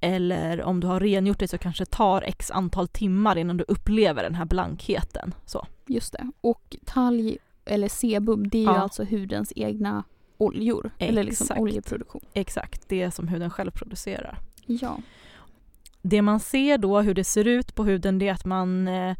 eller 0.00 0.62
om 0.62 0.80
du 0.80 0.86
har 0.86 1.00
rengjort 1.00 1.38
dig 1.38 1.48
så 1.48 1.58
kanske 1.58 1.84
det 1.84 1.90
tar 1.90 2.22
x 2.22 2.50
antal 2.50 2.88
timmar 2.88 3.38
innan 3.38 3.56
du 3.56 3.64
upplever 3.68 4.22
den 4.22 4.34
här 4.34 4.44
blankheten. 4.44 5.34
Så. 5.46 5.66
Just 5.86 6.12
det. 6.12 6.30
Och 6.40 6.76
talg 6.84 7.38
eller 7.64 7.88
sebum 7.88 8.48
det 8.48 8.58
är 8.58 8.62
ju 8.62 8.68
alltså 8.68 9.04
hudens 9.04 9.52
egna 9.56 10.04
oljor 10.38 10.86
Exakt. 10.86 11.02
eller 11.10 11.24
liksom 11.24 11.58
oljeproduktion. 11.58 12.22
Exakt, 12.32 12.88
det 12.88 13.10
som 13.10 13.28
huden 13.28 13.50
själv 13.50 13.70
producerar. 13.70 14.38
Ja. 14.66 14.98
Det 16.02 16.22
man 16.22 16.40
ser 16.40 16.78
då 16.78 17.00
hur 17.00 17.14
det 17.14 17.24
ser 17.24 17.46
ut 17.46 17.74
på 17.74 17.84
huden 17.84 18.18
det 18.18 18.28
är 18.28 18.32
att 18.32 18.44
man 18.44 18.88
eh, 18.88 19.16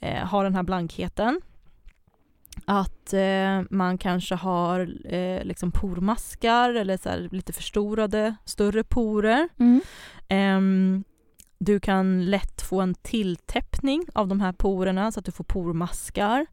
eh 0.00 0.26
har 0.26 0.44
den 0.44 0.54
här 0.54 0.62
blankheten 0.62 1.40
att 2.70 3.12
eh, 3.12 3.62
man 3.70 3.98
kanske 3.98 4.34
har 4.34 4.80
eh, 5.14 5.44
liksom 5.44 5.72
pormaskar 5.72 6.74
eller 6.74 6.96
så 6.96 7.08
här, 7.08 7.28
lite 7.32 7.52
förstorade, 7.52 8.34
större 8.44 8.84
porer. 8.84 9.48
Mm. 9.58 9.80
Eh, 10.28 11.02
du 11.58 11.80
kan 11.80 12.24
lätt 12.24 12.62
få 12.62 12.80
en 12.80 12.94
tilltäppning 12.94 14.04
av 14.14 14.28
de 14.28 14.40
här 14.40 14.52
porerna 14.52 15.12
så 15.12 15.20
att 15.20 15.26
du 15.26 15.32
får 15.32 15.44
pormaskar 15.44 16.46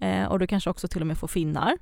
eh, 0.00 0.24
och 0.24 0.38
du 0.38 0.46
kanske 0.46 0.70
också 0.70 0.88
till 0.88 1.00
och 1.00 1.06
med 1.06 1.18
får 1.18 1.28
finnar. 1.28 1.78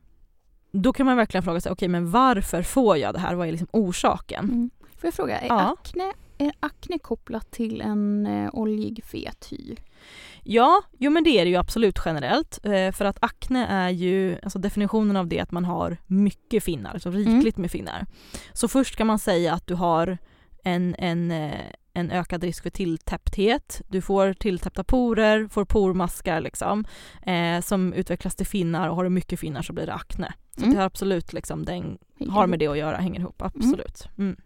Då 0.73 0.93
kan 0.93 1.07
man 1.07 1.17
verkligen 1.17 1.45
fråga 1.45 1.61
sig, 1.61 1.73
okej 1.73 1.87
okay, 1.87 1.89
men 1.89 2.11
varför 2.11 2.63
får 2.63 2.97
jag 2.97 3.15
det 3.15 3.21
här? 3.21 3.35
Vad 3.35 3.49
är 3.49 3.53
liksom 3.53 3.69
orsaken? 3.73 4.45
Mm. 4.45 4.71
Får 4.81 5.07
jag 5.07 5.15
fråga, 5.15 5.39
är, 5.39 5.49
ja. 5.49 5.77
akne, 5.81 6.13
är 6.39 6.53
akne 6.61 6.99
kopplat 6.99 7.51
till 7.51 7.81
en 7.81 8.27
eh, 8.27 8.51
oljig 8.53 9.05
fet 9.05 9.49
hy? 9.51 9.77
Ja, 10.51 10.83
jo 10.99 11.11
men 11.11 11.25
det 11.25 11.31
är 11.31 11.45
det 11.45 11.51
ju 11.51 11.57
absolut 11.57 11.99
generellt. 12.05 12.59
Eh, 12.65 12.93
för 12.93 13.05
att 13.05 13.19
akne 13.21 13.67
är 13.67 13.89
ju, 13.89 14.39
alltså 14.43 14.59
definitionen 14.59 15.17
av 15.17 15.29
det 15.29 15.41
att 15.41 15.51
man 15.51 15.65
har 15.65 15.97
mycket 16.07 16.65
finnar, 16.65 16.91
alltså 16.91 17.11
rikligt 17.11 17.57
mm. 17.57 17.63
med 17.63 17.71
finnar. 17.71 18.07
Så 18.53 18.69
först 18.69 18.97
kan 18.97 19.07
man 19.07 19.19
säga 19.19 19.55
att 19.55 19.67
du 19.67 19.75
har 19.75 20.19
en, 20.65 20.95
en, 20.99 21.31
eh, 21.31 21.61
en 21.93 22.11
ökad 22.11 22.45
risk 22.45 22.63
för 22.63 22.71
tilltäppthet. 22.71 23.83
Du 23.89 24.03
får 24.03 24.33
tilltäppta 24.33 24.85
porer, 24.85 25.49
får 25.49 25.65
pormaskar 25.65 26.41
liksom, 26.41 26.85
eh, 27.23 27.61
som 27.61 27.93
utvecklas 27.93 28.35
till 28.35 28.47
finnar 28.47 28.89
och 28.89 28.97
har 28.97 29.05
du 29.05 29.11
mycket 29.11 29.41
finnar 29.41 29.63
så 29.63 29.73
blir 29.73 29.87
det 29.87 29.95
akne. 29.95 30.33
Så 30.57 30.63
mm. 30.63 30.71
det 30.71 30.77
har 30.77 30.87
absolut 30.87 31.33
liksom, 31.33 31.65
den 31.65 31.99
har 32.29 32.47
med 32.47 32.59
det 32.59 32.67
att 32.67 32.79
göra, 32.79 32.97
hänger 32.97 33.21
ihop, 33.21 33.41
mm. 33.41 33.53
absolut. 33.55 34.09
Mm. 34.19 34.37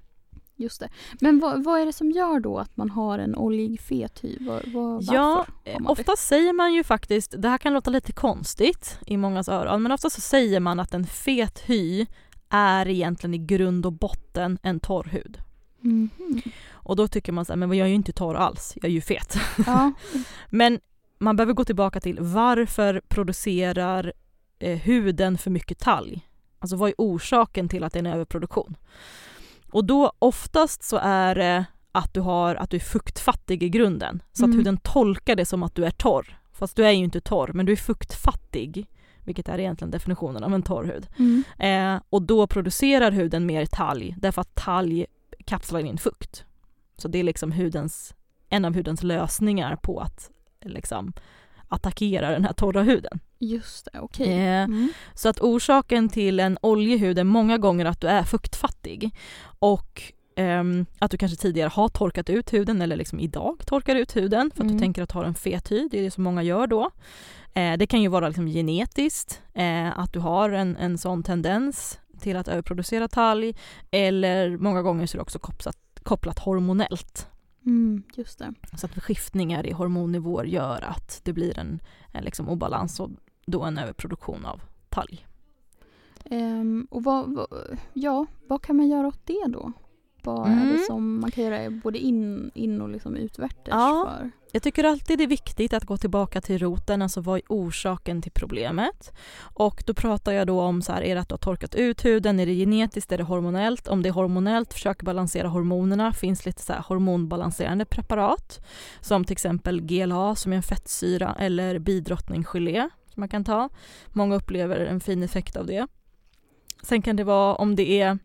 Just 0.63 0.81
det. 0.81 0.89
Men 1.21 1.39
vad, 1.39 1.65
vad, 1.65 1.81
är 1.81 1.87
det 1.87 1.93
som 1.93 2.11
gör 2.11 2.41
då 2.41 2.59
att 2.59 2.77
man 2.77 2.91
har 2.91 3.19
en 3.19 3.37
oljig 3.37 3.81
fet 3.81 4.25
hy? 4.25 4.37
Var, 4.41 4.63
var, 4.67 5.15
ja, 5.15 5.47
ofta 5.87 6.17
säger 6.17 6.53
man 6.53 6.75
ju 6.75 6.85
faktiskt, 6.85 7.35
det 7.39 7.49
här 7.49 7.59
kan 7.59 7.73
låta 7.73 7.91
lite 7.91 8.13
konstigt 8.13 8.99
i 9.07 9.17
mångas 9.17 9.49
öron, 9.49 9.83
men 9.83 9.93
ofta 9.93 10.11
så 10.11 10.21
säger 10.21 10.61
man 10.61 10.81
att 10.81 10.95
en 10.95 11.07
fet 11.07 11.63
hy 11.67 12.07
är 12.49 12.89
egentligen 12.89 13.35
i 13.35 13.39
grund 13.39 13.87
och 13.87 13.93
botten 13.93 14.59
en 14.63 14.81
torr 14.81 15.05
hud. 15.05 15.39
Mm. 15.85 16.11
Och 16.73 16.97
då 16.97 17.09
tycker 17.09 17.33
man 17.33 17.45
så 17.45 17.53
här, 17.53 17.57
men 17.57 17.79
jag 17.79 17.85
är 17.85 17.89
ju 17.89 17.95
inte 17.95 18.13
torr 18.13 18.35
alls, 18.35 18.73
jag 18.77 18.85
är 18.85 18.93
ju 18.93 19.01
fet. 19.01 19.37
Ja. 19.67 19.93
men 20.51 20.81
man 21.19 21.37
behöver 21.37 21.53
gå 21.53 21.65
tillbaka 21.65 22.01
till 22.01 22.19
varför 22.21 23.03
producerar 23.09 24.13
eh, 24.59 24.79
huden 24.79 25.39
för 25.39 25.51
mycket 25.51 25.79
talg? 25.79 26.29
Alltså 26.59 26.77
vad 26.77 26.89
är 26.89 26.95
orsaken 26.99 27.69
till 27.69 27.85
att 27.85 27.93
det 27.93 27.99
är 27.99 28.05
en 28.05 28.13
överproduktion? 28.13 28.77
Och 29.73 29.85
då 29.85 30.13
oftast 30.19 30.83
så 30.83 30.97
är 31.03 31.35
det 31.35 31.65
att 31.93 32.15
du, 32.15 32.21
har, 32.21 32.55
att 32.55 32.71
du 32.71 32.77
är 32.77 32.81
fuktfattig 32.81 33.63
i 33.63 33.69
grunden. 33.69 34.23
Så 34.33 34.45
mm. 34.45 34.51
att 34.51 34.59
huden 34.59 34.77
tolkar 34.77 35.37
det 35.37 35.45
som 35.45 35.63
att 35.63 35.75
du 35.75 35.85
är 35.85 35.91
torr. 35.91 36.39
Fast 36.53 36.77
du 36.77 36.87
är 36.87 36.91
ju 36.91 37.05
inte 37.05 37.21
torr, 37.21 37.51
men 37.55 37.67
du 37.67 37.73
är 37.73 37.77
fuktfattig. 37.77 38.87
Vilket 39.25 39.49
är 39.49 39.59
egentligen 39.59 39.91
definitionen 39.91 40.45
av 40.45 40.55
en 40.55 40.63
torr 40.63 40.85
hud. 40.85 41.07
Mm. 41.19 41.45
Eh, 41.59 42.03
och 42.11 42.23
då 42.23 42.47
producerar 42.47 43.13
huden 43.13 43.47
mer 43.47 43.67
talg, 43.67 44.15
därför 44.19 44.41
att 44.41 44.55
talg 44.55 45.07
kapslar 45.45 45.81
in 45.81 45.99
fukt. 45.99 46.45
Så 46.97 47.09
det 47.09 47.19
är 47.19 47.23
liksom 47.23 47.53
hudens, 47.53 48.15
en 48.49 48.65
av 48.65 48.75
hudens 48.75 49.03
lösningar 49.03 49.77
på 49.77 50.01
att 50.01 50.31
liksom 50.65 51.13
attackera 51.73 52.31
den 52.31 52.45
här 52.45 52.53
torra 52.53 52.83
huden. 52.83 53.21
Just 53.39 53.89
det, 53.93 54.01
okej. 54.01 54.27
Okay. 54.27 54.39
Eh, 54.39 54.65
mm. 54.65 54.93
Så 55.15 55.29
att 55.29 55.41
orsaken 55.41 56.09
till 56.09 56.41
en 56.41 56.59
oljig 56.63 56.99
hud 56.99 57.19
är 57.19 57.25
många 57.25 57.59
gånger 57.59 57.85
att 57.85 58.01
du 58.01 58.07
är 58.07 58.23
fuktfattig 58.23 59.11
och 59.45 60.03
um, 60.37 60.87
att 60.99 61.11
du 61.11 61.17
kanske 61.17 61.37
tidigare 61.37 61.69
har 61.69 61.89
torkat 61.89 62.31
ut 62.31 62.53
huden 62.53 62.83
eller 62.83 62.97
liksom 62.97 63.21
idag 63.21 63.63
torkar 63.67 63.97
ut 63.97 64.17
huden 64.17 64.51
för 64.55 64.63
att 64.63 64.65
mm. 64.65 64.77
du 64.77 64.79
tänker 64.79 65.03
att 65.03 65.13
har 65.13 65.25
en 65.25 65.35
fet 65.35 65.73
hy, 65.73 65.89
det 65.91 65.99
är 65.99 66.03
det 66.03 66.11
som 66.11 66.25
många 66.25 66.43
gör 66.43 66.67
då. 66.67 66.91
Eh, 67.55 67.77
det 67.77 67.87
kan 67.87 68.03
ju 68.03 68.09
vara 68.09 68.29
liksom 68.29 68.47
genetiskt, 68.47 69.43
eh, 69.55 69.99
att 69.99 70.13
du 70.13 70.19
har 70.19 70.51
en, 70.51 70.77
en 70.77 70.99
sån 70.99 71.23
tendens 71.23 71.99
till 72.21 72.37
att 72.37 72.49
överproducera 72.49 73.09
talg 73.09 73.57
eller 73.91 74.57
många 74.57 74.83
gånger 74.83 75.07
så 75.07 75.17
är 75.17 75.19
det 75.19 75.23
också 75.23 75.39
kopplat, 75.39 75.77
kopplat 76.03 76.39
hormonellt. 76.39 77.29
Mm, 77.67 78.03
just 78.15 78.39
det. 78.39 78.55
Så 78.77 78.87
att 78.87 79.03
skiftningar 79.03 79.67
i 79.67 79.73
hormonnivåer 79.73 80.45
gör 80.45 80.83
att 80.83 81.21
det 81.25 81.33
blir 81.33 81.59
en, 81.59 81.81
en 82.13 82.25
liksom 82.25 82.49
obalans 82.49 83.01
och 83.01 83.11
då 83.47 83.63
en 83.63 83.79
överproduktion 83.79 84.45
av 84.45 84.61
talg. 84.89 85.27
Um, 86.31 86.87
och 86.91 87.05
vad, 87.05 87.35
vad, 87.35 87.79
ja, 87.93 88.27
vad 88.47 88.63
kan 88.63 88.77
man 88.77 88.89
göra 88.89 89.07
åt 89.07 89.27
det 89.27 89.45
då? 89.49 89.73
Vad 90.23 90.47
mm. 90.47 90.59
är 90.59 90.65
det 90.65 90.71
mm. 90.71 90.85
som 90.87 91.21
man 91.21 91.31
kan 91.31 91.45
göra 91.45 91.71
både 91.71 91.99
in, 91.99 92.51
in 92.55 92.81
och 92.81 92.89
liksom 92.89 93.17
utvärtes 93.17 93.69
ja, 93.71 94.13
för? 94.19 94.31
Jag 94.53 94.63
tycker 94.63 94.85
alltid 94.85 95.19
det 95.19 95.25
är 95.25 95.29
viktigt 95.29 95.73
att 95.73 95.85
gå 95.85 95.97
tillbaka 95.97 96.41
till 96.41 96.59
roten, 96.59 97.03
alltså 97.03 97.21
vad 97.21 97.37
är 97.37 97.43
orsaken 97.49 98.23
till 98.23 98.33
problemet? 98.33 99.13
Och 99.55 99.83
då 99.87 99.95
pratar 99.95 100.33
jag 100.33 100.47
då 100.47 100.61
om 100.61 100.83
så 100.83 100.93
här, 100.93 101.03
är 101.03 101.15
det 101.15 101.21
att 101.21 101.29
du 101.29 101.33
har 101.33 101.39
torkat 101.39 101.75
ut 101.75 102.05
huden, 102.05 102.41
är 102.41 102.47
det 102.47 102.55
genetiskt, 102.55 103.13
är 103.13 103.19
det 103.19 103.25
hormonellt? 103.25 103.89
Om 103.89 104.03
det 104.03 104.09
är 104.09 104.13
hormonellt, 104.13 104.73
försök 104.73 105.03
balansera 105.03 105.49
hormonerna, 105.49 106.13
finns 106.13 106.47
lite 106.47 106.63
så 106.63 106.73
här 106.73 106.81
hormonbalanserande 106.81 107.85
preparat 107.85 108.65
som 109.01 109.25
till 109.25 109.33
exempel 109.33 109.81
GLA 109.81 110.35
som 110.35 110.53
är 110.53 110.57
en 110.57 110.63
fettsyra 110.63 111.37
eller 111.39 111.79
bidrottningsgelé 111.79 112.89
som 113.13 113.21
man 113.21 113.29
kan 113.29 113.45
ta. 113.45 113.69
Många 114.09 114.37
upplever 114.37 114.77
en 114.77 115.01
fin 115.01 115.23
effekt 115.23 115.57
av 115.57 115.67
det. 115.67 115.87
Sen 116.83 117.03
kan 117.03 117.17
det 117.17 117.25
vara 117.25 117.55
om 117.55 117.77
det 117.77 118.01
är 118.01 118.19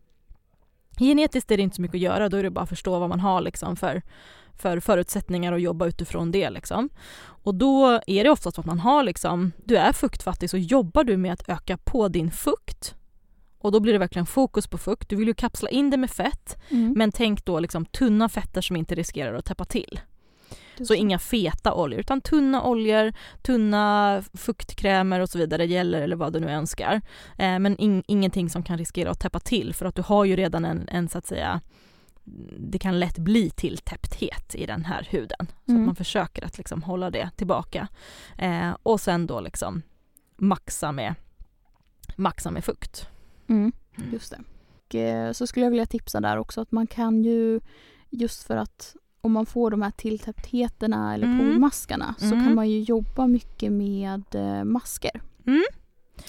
genetiskt 1.04 1.50
är 1.50 1.56
det 1.56 1.62
inte 1.62 1.76
så 1.76 1.82
mycket 1.82 1.94
att 1.94 2.00
göra, 2.00 2.28
då 2.28 2.36
är 2.36 2.42
det 2.42 2.50
bara 2.50 2.62
att 2.62 2.68
förstå 2.68 2.98
vad 2.98 3.08
man 3.08 3.20
har 3.20 3.40
liksom 3.40 3.76
för, 3.76 4.02
för 4.56 4.80
förutsättningar 4.80 5.52
och 5.52 5.60
jobba 5.60 5.86
utifrån 5.86 6.30
det. 6.30 6.50
Liksom. 6.50 6.88
Och 7.42 7.54
då 7.54 8.00
är 8.06 8.24
det 8.24 8.30
oftast 8.30 8.58
att 8.58 8.66
man 8.66 8.80
har 8.80 9.02
liksom, 9.02 9.52
du 9.64 9.76
är 9.76 9.92
fuktfattig 9.92 10.50
så 10.50 10.56
jobbar 10.56 11.04
du 11.04 11.16
med 11.16 11.32
att 11.32 11.48
öka 11.48 11.76
på 11.76 12.08
din 12.08 12.30
fukt 12.30 12.94
och 13.58 13.72
då 13.72 13.80
blir 13.80 13.92
det 13.92 13.98
verkligen 13.98 14.26
fokus 14.26 14.66
på 14.66 14.78
fukt. 14.78 15.08
Du 15.08 15.16
vill 15.16 15.28
ju 15.28 15.34
kapsla 15.34 15.68
in 15.68 15.90
det 15.90 15.96
med 15.96 16.10
fett 16.10 16.56
mm. 16.68 16.94
men 16.96 17.12
tänk 17.12 17.44
då 17.44 17.60
liksom 17.60 17.84
tunna 17.84 18.28
fetter 18.28 18.60
som 18.60 18.76
inte 18.76 18.94
riskerar 18.94 19.34
att 19.34 19.44
täppa 19.44 19.64
till. 19.64 20.00
Så 20.84 20.94
inga 20.94 21.18
feta 21.18 21.74
oljor 21.74 22.00
utan 22.00 22.20
tunna 22.20 22.62
oljor, 22.62 23.12
tunna 23.42 24.22
fuktkrämer 24.34 25.20
och 25.20 25.28
så 25.28 25.38
vidare 25.38 25.66
gäller 25.66 26.02
eller 26.02 26.16
vad 26.16 26.32
du 26.32 26.40
nu 26.40 26.50
önskar. 26.50 27.00
Eh, 27.38 27.58
men 27.58 27.76
in, 27.76 28.02
ingenting 28.06 28.50
som 28.50 28.62
kan 28.62 28.78
riskera 28.78 29.10
att 29.10 29.20
täppa 29.20 29.40
till 29.40 29.74
för 29.74 29.86
att 29.86 29.94
du 29.94 30.02
har 30.02 30.24
ju 30.24 30.36
redan 30.36 30.64
en, 30.64 30.88
en 30.88 31.08
så 31.08 31.18
att 31.18 31.26
säga 31.26 31.60
det 32.58 32.78
kan 32.78 32.98
lätt 32.98 33.18
bli 33.18 33.50
tilltäppthet 33.50 34.54
i 34.54 34.66
den 34.66 34.84
här 34.84 35.06
huden. 35.10 35.46
Så 35.66 35.70
mm. 35.70 35.82
att 35.82 35.86
man 35.86 35.96
försöker 35.96 36.44
att 36.44 36.58
liksom 36.58 36.82
hålla 36.82 37.10
det 37.10 37.30
tillbaka. 37.36 37.88
Eh, 38.38 38.76
och 38.82 39.00
sen 39.00 39.26
då 39.26 39.40
liksom 39.40 39.82
maxa 40.36 40.92
med, 40.92 41.14
maxa 42.16 42.50
med 42.50 42.64
fukt. 42.64 43.08
Mm, 43.46 43.72
mm. 43.96 44.12
just 44.12 44.30
det. 44.30 44.40
Och, 44.86 44.94
eh, 44.94 45.32
så 45.32 45.46
skulle 45.46 45.66
jag 45.66 45.70
vilja 45.70 45.86
tipsa 45.86 46.20
där 46.20 46.36
också 46.36 46.60
att 46.60 46.72
man 46.72 46.86
kan 46.86 47.24
ju 47.24 47.60
just 48.10 48.42
för 48.42 48.56
att 48.56 48.96
om 49.20 49.32
man 49.32 49.46
får 49.46 49.70
de 49.70 49.82
här 49.82 49.90
tilltäpptheterna 49.90 51.14
eller 51.14 51.26
mm. 51.26 51.38
pormaskarna 51.38 52.14
så 52.18 52.24
mm. 52.24 52.44
kan 52.44 52.54
man 52.54 52.68
ju 52.70 52.80
jobba 52.80 53.26
mycket 53.26 53.72
med 53.72 54.22
eh, 54.34 54.64
masker. 54.64 55.20
Mm. 55.46 55.64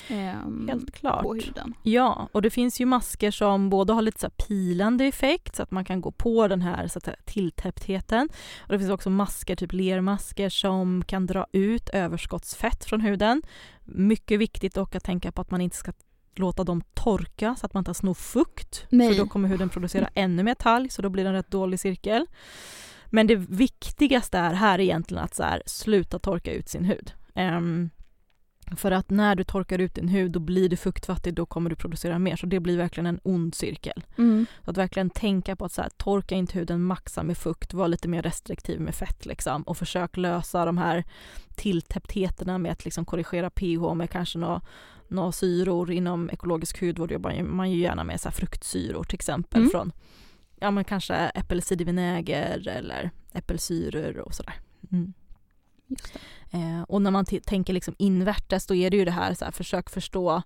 Um, 0.09 0.67
Helt 0.67 0.91
klart. 0.91 1.23
På 1.23 1.33
huden. 1.33 1.73
Ja, 1.83 2.29
och 2.31 2.41
det 2.41 2.49
finns 2.49 2.81
ju 2.81 2.85
masker 2.85 3.31
som 3.31 3.69
både 3.69 3.93
har 3.93 4.01
lite 4.01 4.19
så 4.19 4.29
pilande 4.29 5.05
effekt 5.05 5.55
så 5.55 5.63
att 5.63 5.71
man 5.71 5.85
kan 5.85 6.01
gå 6.01 6.11
på 6.11 6.47
den 6.47 6.61
här 6.61 6.87
så 6.87 6.99
säga, 6.99 7.17
tilltäpptheten. 7.25 8.29
Och 8.59 8.73
det 8.73 8.79
finns 8.79 8.91
också 8.91 9.09
masker, 9.09 9.55
typ 9.55 9.73
lermasker 9.73 10.49
som 10.49 11.03
kan 11.05 11.25
dra 11.25 11.45
ut 11.51 11.89
överskottsfett 11.89 12.85
från 12.85 13.01
huden. 13.01 13.41
Mycket 13.85 14.39
viktigt 14.39 14.75
dock 14.75 14.95
att 14.95 15.03
tänka 15.03 15.31
på 15.31 15.41
att 15.41 15.51
man 15.51 15.61
inte 15.61 15.77
ska 15.77 15.91
låta 16.39 16.63
dem 16.63 16.81
torka 16.93 17.55
så 17.59 17.65
att 17.65 17.73
man 17.73 17.81
inte 17.81 17.93
snor 17.93 18.13
fukt. 18.13 18.85
Nej. 18.89 19.13
För 19.13 19.23
då 19.23 19.29
kommer 19.29 19.49
huden 19.49 19.69
producera 19.69 20.09
ännu 20.13 20.43
mer 20.43 20.55
talg 20.55 20.91
så 20.91 21.01
då 21.01 21.09
blir 21.09 21.23
det 21.23 21.29
en 21.29 21.35
rätt 21.35 21.51
dålig 21.51 21.79
cirkel. 21.79 22.25
Men 23.05 23.27
det 23.27 23.35
viktigaste 23.35 24.37
är 24.37 24.53
här 24.53 24.79
egentligen 24.79 25.23
att 25.23 25.35
så 25.35 25.43
här, 25.43 25.63
sluta 25.65 26.19
torka 26.19 26.53
ut 26.53 26.69
sin 26.69 26.85
hud. 26.85 27.13
Um, 27.35 27.89
För 28.75 28.91
att 28.91 29.09
när 29.09 29.35
du 29.35 29.43
torkar 29.43 29.79
ut 29.79 29.95
din 29.95 30.07
hud 30.07 30.31
då 30.31 30.39
blir 30.39 30.69
du 30.69 30.77
fuktfattig, 30.77 31.33
då 31.33 31.45
kommer 31.45 31.69
du 31.69 31.75
producera 31.75 32.19
mer. 32.19 32.35
Så 32.35 32.45
det 32.45 32.59
blir 32.59 32.77
verkligen 32.77 33.05
en 33.05 33.19
ond 33.23 33.55
cirkel. 33.55 34.03
Mm. 34.17 34.45
Så 34.65 34.71
att 34.71 34.77
verkligen 34.77 35.09
tänka 35.09 35.55
på 35.55 35.65
att 35.65 35.71
så 35.71 35.81
här, 35.81 35.89
torka 35.89 36.35
inte 36.35 36.59
huden, 36.59 36.83
maxa 36.83 37.23
med 37.23 37.37
fukt, 37.37 37.73
var 37.73 37.87
lite 37.87 38.07
mer 38.07 38.21
restriktiv 38.21 38.79
med 38.79 38.95
fett 38.95 39.25
liksom. 39.25 39.63
Och 39.63 39.77
försök 39.77 40.17
lösa 40.17 40.65
de 40.65 40.77
här 40.77 41.03
tilltäpptheterna 41.55 42.57
med 42.57 42.71
att 42.71 42.85
liksom 42.85 43.05
korrigera 43.05 43.49
pH 43.49 43.93
med 43.95 44.09
kanske 44.09 44.39
några 44.39 44.61
några 45.07 45.31
syror 45.31 45.91
inom 45.91 46.29
ekologisk 46.29 46.81
hudvård 46.81 47.11
jobbar 47.11 47.43
man 47.43 47.71
ju 47.71 47.79
gärna 47.79 48.03
med 48.03 48.21
så 48.21 48.31
fruktsyror 48.31 49.03
till 49.03 49.15
exempel 49.15 49.61
Mm. 49.61 49.71
från 49.71 49.91
ja 50.59 50.71
men 50.71 50.83
kanske 50.83 51.15
äppelcidervinäger 51.15 52.67
eller 52.67 53.11
äppelsyror 53.33 54.17
och 54.17 54.33
sådär. 54.33 54.53
Mm. 54.91 55.13
Just 55.89 56.13
det. 56.13 56.57
Eh, 56.57 56.81
och 56.81 57.01
när 57.01 57.11
man 57.11 57.25
tänker 57.25 57.73
liksom 57.73 57.95
invärtes 57.97 58.65
då 58.65 58.75
är 58.75 58.89
det 58.89 58.97
ju 58.97 59.05
det 59.05 59.11
här, 59.11 59.33
så 59.33 59.45
här 59.45 59.51
försök 59.51 59.89
förstå 59.89 60.41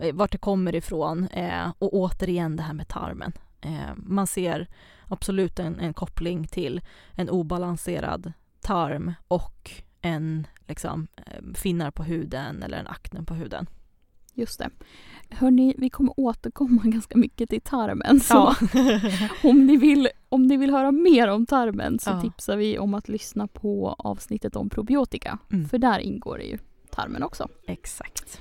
eh, 0.00 0.14
vart 0.14 0.32
det 0.32 0.38
kommer 0.38 0.74
ifrån 0.74 1.28
eh, 1.28 1.72
och 1.78 1.94
återigen 1.94 2.56
det 2.56 2.62
här 2.62 2.74
med 2.74 2.88
tarmen. 2.88 3.32
Eh, 3.60 3.94
man 3.96 4.26
ser 4.26 4.68
absolut 5.08 5.58
en, 5.58 5.80
en 5.80 5.94
koppling 5.94 6.46
till 6.46 6.80
en 7.12 7.30
obalanserad 7.30 8.32
tarm 8.60 9.12
och 9.28 9.70
en 10.00 10.46
liksom, 10.66 11.08
eh, 11.16 11.54
finnar 11.54 11.90
på 11.90 12.02
huden 12.02 12.62
eller 12.62 12.78
en 12.78 12.86
akne 12.86 13.22
på 13.22 13.34
huden. 13.34 13.66
Just 14.38 14.58
det. 14.58 14.70
Hörni, 15.30 15.74
vi 15.78 15.90
kommer 15.90 16.14
återkomma 16.16 16.82
ganska 16.84 17.18
mycket 17.18 17.50
till 17.50 17.60
tarmen. 17.60 18.20
Så 18.20 18.34
Ja. 18.34 18.54
om, 19.50 19.66
ni 19.66 19.76
vill, 19.76 20.08
om 20.28 20.46
ni 20.46 20.56
vill 20.56 20.70
höra 20.70 20.92
mer 20.92 21.28
om 21.28 21.46
tarmen 21.46 21.98
så 21.98 22.10
Ja. 22.10 22.20
tipsar 22.20 22.56
vi 22.56 22.78
om 22.78 22.94
att 22.94 23.08
lyssna 23.08 23.46
på 23.46 23.94
avsnittet 23.98 24.56
om 24.56 24.70
probiotika. 24.70 25.38
Mm. 25.52 25.68
För 25.68 25.78
där 25.78 25.98
ingår 25.98 26.38
det 26.38 26.44
ju 26.44 26.58
tarmen 26.90 27.22
också. 27.22 27.48
Exakt. 27.66 28.40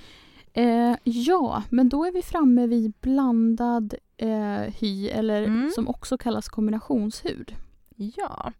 Eh, 0.53 0.95
ja, 1.03 1.63
men 1.69 1.89
då 1.89 2.05
är 2.05 2.11
vi 2.11 2.21
framme 2.21 2.67
vid 2.67 2.93
blandad 3.01 3.93
eh, 4.17 4.73
hy 4.79 5.07
eller 5.09 5.43
Mm. 5.43 5.71
som 5.75 5.87
också 5.87 6.17
kallas 6.17 6.49
kombinationshud. 6.49 7.55
Ja. 7.95 8.51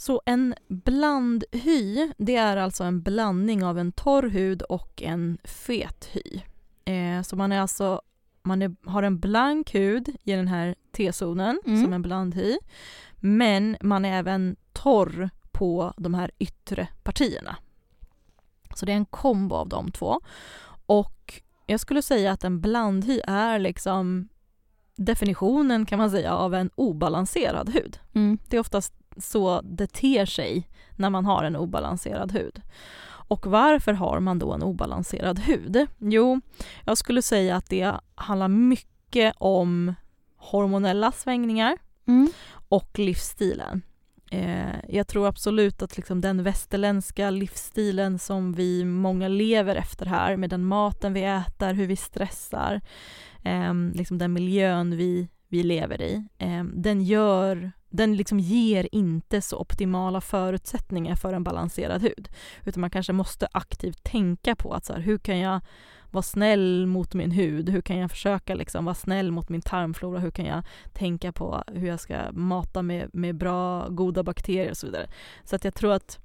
Så 0.00 0.22
en 0.26 0.54
blandhy, 0.68 2.12
det 2.18 2.36
är 2.36 2.56
alltså 2.56 2.84
en 2.84 3.02
blandning 3.02 3.64
av 3.64 3.78
en 3.78 3.92
torr 3.92 4.22
hud 4.28 4.62
och 4.62 5.02
en 5.02 5.38
fet 5.44 6.08
hy. 6.12 6.40
Eh, 6.84 7.22
så 7.22 7.36
man 7.36 7.52
är 7.52 7.60
alltså 7.60 8.02
man 8.42 8.62
är, 8.62 8.76
har 8.84 9.02
en 9.02 9.18
blank 9.18 9.74
hud 9.74 10.08
i 10.24 10.32
den 10.32 10.48
här 10.48 10.74
T-zonen 10.92 11.60
Mm. 11.66 11.82
som 11.82 11.92
en 11.92 12.02
blandhy. 12.02 12.58
Men 13.16 13.76
man 13.80 14.04
är 14.04 14.18
även 14.18 14.56
torr 14.72 15.30
på 15.52 15.94
de 15.96 16.14
här 16.14 16.30
yttre 16.38 16.88
partierna. 17.02 17.56
Så 18.74 18.86
det 18.86 18.92
är 18.92 18.96
en 18.96 19.04
kombo 19.04 19.54
av 19.54 19.68
de 19.68 19.90
två. 19.92 20.20
Och 20.86 21.42
jag 21.66 21.80
skulle 21.80 22.02
säga 22.02 22.32
att 22.32 22.44
en 22.44 22.60
blandhy 22.60 23.20
är 23.26 23.58
liksom 23.58 24.28
definitionen 24.96 25.86
kan 25.86 25.98
man 25.98 26.10
säga 26.10 26.34
av 26.34 26.54
en 26.54 26.70
obalanserad 26.74 27.68
hud. 27.68 27.98
Mm. 28.14 28.38
Det 28.48 28.56
är 28.56 28.60
oftast 28.60 28.94
så 29.20 29.60
det 29.60 29.86
ter 29.86 30.26
sig 30.26 30.68
när 30.96 31.10
man 31.10 31.24
har 31.24 31.44
en 31.44 31.56
obalanserad 31.56 32.32
hud. 32.32 32.62
Och 33.06 33.46
varför 33.46 33.92
har 33.92 34.20
man 34.20 34.38
då 34.38 34.52
en 34.52 34.62
obalanserad 34.62 35.38
hud? 35.38 35.86
Jo, 35.98 36.40
jag 36.84 36.98
skulle 36.98 37.22
säga 37.22 37.56
att 37.56 37.66
det 37.68 37.94
handlar 38.14 38.48
mycket 38.48 39.34
om 39.38 39.94
hormonella 40.36 41.12
svängningar 41.12 41.76
Mm. 42.06 42.28
och 42.68 42.98
livsstilen. 42.98 43.82
Eh, 44.30 44.74
jag 44.88 45.08
tror 45.08 45.28
absolut 45.28 45.82
att 45.82 45.96
liksom 45.96 46.20
den 46.20 46.42
västerländska 46.42 47.30
livsstilen 47.30 48.18
som 48.18 48.52
vi 48.52 48.84
många 48.84 49.28
lever 49.28 49.76
efter 49.76 50.06
här 50.06 50.36
med 50.36 50.50
den 50.50 50.64
maten 50.64 51.12
vi 51.12 51.24
äter, 51.24 51.72
hur 51.74 51.86
vi 51.86 51.96
stressar, 51.96 52.80
eh, 53.44 53.74
liksom 53.94 54.18
den 54.18 54.32
miljön 54.32 54.96
vi, 54.96 55.28
vi 55.48 55.62
lever 55.62 56.02
i, 56.02 56.26
eh, 56.38 56.64
den 56.64 57.02
gör 57.02 57.72
den 57.90 58.16
liksom 58.16 58.40
ger 58.40 58.88
inte 58.92 59.40
så 59.40 59.58
optimala 59.58 60.20
förutsättningar 60.20 61.16
för 61.16 61.32
en 61.32 61.44
balanserad 61.44 62.02
hud. 62.02 62.28
Utan 62.64 62.80
man 62.80 62.90
kanske 62.90 63.12
måste 63.12 63.48
aktivt 63.52 64.02
tänka 64.02 64.56
på 64.56 64.72
att 64.74 64.84
så 64.84 64.92
här, 64.92 65.00
hur 65.00 65.18
kan 65.18 65.38
jag 65.38 65.60
vara 66.10 66.22
snäll 66.22 66.86
mot 66.86 67.14
min 67.14 67.30
hud? 67.30 67.68
Hur 67.68 67.80
kan 67.80 67.98
jag 67.98 68.10
försöka 68.10 68.54
liksom 68.54 68.84
vara 68.84 68.94
snäll 68.94 69.30
mot 69.30 69.48
min 69.48 69.62
tarmflora? 69.62 70.18
Hur 70.18 70.30
kan 70.30 70.44
jag 70.44 70.62
tänka 70.92 71.32
på 71.32 71.64
hur 71.66 71.88
jag 71.88 72.00
ska 72.00 72.32
mata 72.32 72.82
med, 72.82 73.10
med 73.12 73.36
bra, 73.36 73.88
goda 73.88 74.22
bakterier 74.22 74.70
och 74.70 74.76
så 74.76 74.86
vidare. 74.86 75.08
Så 75.44 75.56
att 75.56 75.64
jag 75.64 75.74
tror 75.74 75.92
att 75.92 76.18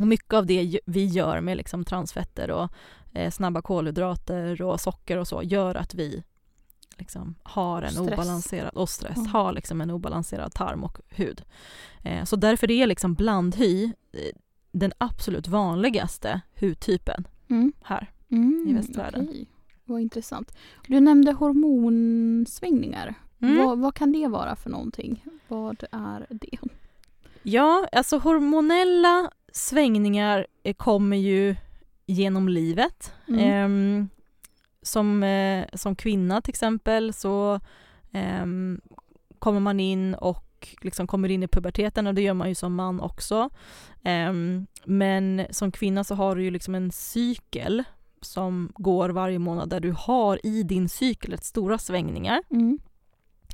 mycket 0.00 0.34
av 0.34 0.46
det 0.46 0.80
vi 0.86 1.04
gör 1.04 1.40
med 1.40 1.56
liksom 1.56 1.84
transfetter 1.84 2.50
och 2.50 2.70
eh, 3.14 3.30
snabba 3.30 3.62
kolhydrater 3.62 4.62
och 4.62 4.80
socker 4.80 5.18
och 5.18 5.28
så 5.28 5.42
gör 5.42 5.74
att 5.74 5.94
vi 5.94 6.22
liksom 7.02 7.34
har 7.42 7.82
en 7.82 7.90
Stress. 7.90 8.08
obalanserad, 8.12 8.74
och 8.74 8.88
stress, 8.88 9.16
Mm. 9.16 9.28
har 9.30 9.52
liksom 9.52 9.80
en 9.80 9.90
obalanserad 9.90 10.54
tarm 10.54 10.84
och 10.84 10.98
hud. 11.08 11.42
Eh, 12.04 12.24
så 12.24 12.36
därför 12.36 12.70
är 12.70 12.86
liksom 12.86 13.14
blandhy 13.14 13.84
eh, 14.12 14.20
den 14.72 14.92
absolut 14.98 15.48
vanligaste 15.48 16.40
hudtypen 16.60 17.24
Mm. 17.50 17.72
här. 17.82 18.10
Mm, 18.30 18.66
I 18.68 18.72
västvärlden. 18.74 19.28
Okej. 19.28 19.46
Vad 19.84 20.00
intressant. 20.00 20.56
Du 20.88 21.00
nämnde 21.00 21.32
hormonsvängningar. 22.12 23.14
Mm. 23.40 23.58
Vad, 23.66 23.78
vad 23.78 23.94
kan 23.94 24.12
det 24.12 24.26
vara 24.28 24.56
för 24.56 24.70
någonting? 24.70 25.24
Vad 25.48 25.84
är 25.92 26.26
det? 26.30 26.58
Ja, 27.42 27.86
alltså 27.92 28.18
hormonella 28.18 29.30
svängningar 29.52 30.46
eh, 30.62 30.74
kommer 30.74 31.16
ju 31.16 31.56
genom 32.06 32.48
livet. 32.48 33.12
Mm. 33.28 34.08
Som, 34.82 35.22
eh, 35.22 35.64
som 35.74 35.96
kvinna 35.96 36.40
till 36.40 36.50
exempel 36.50 37.12
så 37.12 37.60
ehm, 38.12 38.80
kommer 39.38 39.60
man 39.60 39.80
in 39.80 40.14
och 40.14 40.68
liksom 40.82 41.06
kommer 41.06 41.28
in 41.28 41.42
i 41.42 41.48
puberteten 41.48 42.06
och 42.06 42.14
det 42.14 42.22
gör 42.22 42.34
man 42.34 42.48
ju 42.48 42.54
som 42.54 42.74
man 42.74 43.00
också. 43.00 43.50
Ehm, 44.04 44.66
men 44.84 45.46
som 45.50 45.72
kvinna 45.72 46.04
så 46.04 46.14
har 46.14 46.36
du 46.36 46.44
ju 46.44 46.50
liksom 46.50 46.74
en 46.74 46.90
cykel 46.92 47.82
som 48.20 48.72
går 48.74 49.08
varje 49.10 49.38
månad 49.38 49.68
där 49.70 49.80
du 49.80 49.94
har 49.98 50.46
i 50.46 50.62
din 50.62 50.88
cykel 50.88 51.32
ett 51.32 51.44
stora 51.44 51.78
svängningar. 51.78 52.42
Mm. 52.50 52.78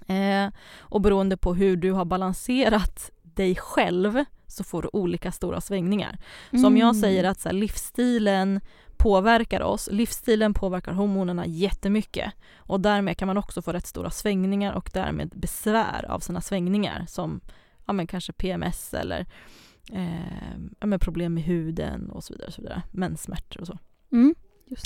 Eh, 0.06 0.52
och 0.78 1.00
beroende 1.00 1.36
på 1.36 1.54
hur 1.54 1.76
du 1.76 1.92
har 1.92 2.04
balanserat 2.04 3.10
dig 3.22 3.56
själv 3.56 4.24
så 4.46 4.64
får 4.64 4.82
du 4.82 4.88
olika 4.92 5.32
stora 5.32 5.60
svängningar. 5.60 6.18
Så 6.50 6.66
om 6.66 6.76
jag 6.76 6.88
Mm. 6.88 7.00
säger 7.00 7.24
att 7.24 7.40
så 7.40 7.48
här, 7.48 7.56
livsstilen 7.56 8.60
påverkar 8.98 9.60
oss, 9.60 9.88
livsstilen 9.92 10.54
påverkar 10.54 10.92
hormonerna 10.92 11.46
jättemycket 11.46 12.32
och 12.56 12.80
därmed 12.80 13.16
kan 13.16 13.26
man 13.26 13.38
också 13.38 13.62
få 13.62 13.72
rätt 13.72 13.86
stora 13.86 14.10
svängningar 14.10 14.72
och 14.72 14.90
därmed 14.94 15.28
besvär 15.34 16.04
av 16.08 16.20
sina 16.20 16.40
svängningar 16.40 17.04
som 17.08 17.40
ja, 17.86 17.92
men 17.92 18.06
kanske 18.06 18.32
PMS 18.32 18.94
eller 18.94 19.26
eh, 19.92 20.58
ja, 20.80 20.86
men 20.86 20.98
problem 20.98 21.34
med 21.34 21.42
huden 21.42 22.10
och 22.10 22.24
så 22.24 22.32
vidare, 22.32 22.46
och 22.46 22.54
så 22.54 22.62
vidare. 22.62 22.82
menssmärtor 22.90 23.60
och 23.60 23.66
så. 23.66 23.78
Mm. 24.12 24.34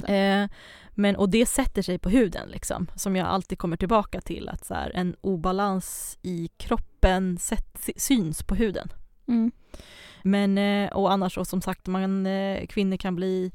Eh, 0.06 0.50
men, 0.90 1.16
och 1.16 1.30
det 1.30 1.46
sätter 1.46 1.82
sig 1.82 1.98
på 1.98 2.08
huden 2.10 2.48
liksom, 2.48 2.86
som 2.94 3.16
jag 3.16 3.26
alltid 3.26 3.58
kommer 3.58 3.76
tillbaka 3.76 4.20
till 4.20 4.48
att 4.48 4.64
så 4.64 4.74
här, 4.74 4.92
en 4.94 5.16
obalans 5.20 6.18
i 6.22 6.48
kroppen 6.56 7.38
sätt, 7.38 7.88
syns 7.96 8.42
på 8.42 8.54
huden. 8.54 8.88
Mm. 9.28 9.52
Men 10.22 10.58
eh, 10.58 10.92
och 10.92 11.12
annars 11.12 11.34
så 11.34 11.44
som 11.44 11.62
sagt, 11.62 11.86
man, 11.86 12.26
eh, 12.26 12.66
kvinnor 12.66 12.96
kan 12.96 13.16
bli 13.16 13.52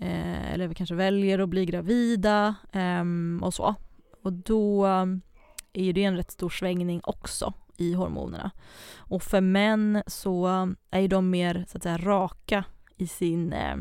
eh, 0.00 0.52
eller 0.52 0.74
kanske 0.74 0.94
väljer 0.94 1.38
att 1.38 1.48
bli 1.48 1.66
gravida 1.66 2.54
ehm, 2.72 3.40
och 3.44 3.54
så. 3.54 3.74
Och 4.22 4.32
då 4.32 4.86
eh, 4.86 5.06
är 5.72 5.92
det 5.92 6.04
en 6.04 6.16
rätt 6.16 6.30
stor 6.30 6.50
svängning 6.50 7.00
också 7.04 7.52
i 7.76 7.94
hormonerna. 7.94 8.50
Och 8.96 9.22
för 9.22 9.40
män 9.40 10.02
så 10.06 10.46
är 10.90 11.08
de 11.08 11.30
mer 11.30 11.64
så 11.68 11.76
att 11.76 11.82
säga 11.82 11.98
raka 11.98 12.64
i, 12.96 13.06
sin, 13.06 13.52
eh, 13.52 13.76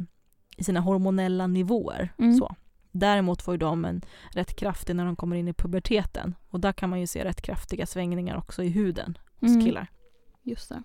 i 0.58 0.64
sina 0.64 0.80
hormonella 0.80 1.48
nivåer. 1.48 2.14
Mm. 2.20 2.38
Så. 2.38 2.56
Däremot 2.92 3.42
får 3.42 3.58
de 3.58 3.86
en 3.86 4.02
rätt 4.32 4.56
kraftig 4.56 4.96
när 4.96 5.06
de 5.06 5.16
kommer 5.16 5.36
in 5.36 5.48
i 5.48 5.54
puberteten. 5.54 6.36
Och 6.50 6.60
där 6.60 6.74
kan 6.74 6.90
man 6.90 7.00
ju 7.00 7.08
se 7.08 7.24
rätt 7.24 7.42
kraftiga 7.42 7.86
svängningar 7.86 8.38
också 8.38 8.64
i 8.64 8.70
huden 8.70 9.18
hos 9.40 9.50
Mm. 9.52 9.66
killar. 9.66 9.88
Just 10.42 10.70
det. 10.70 10.84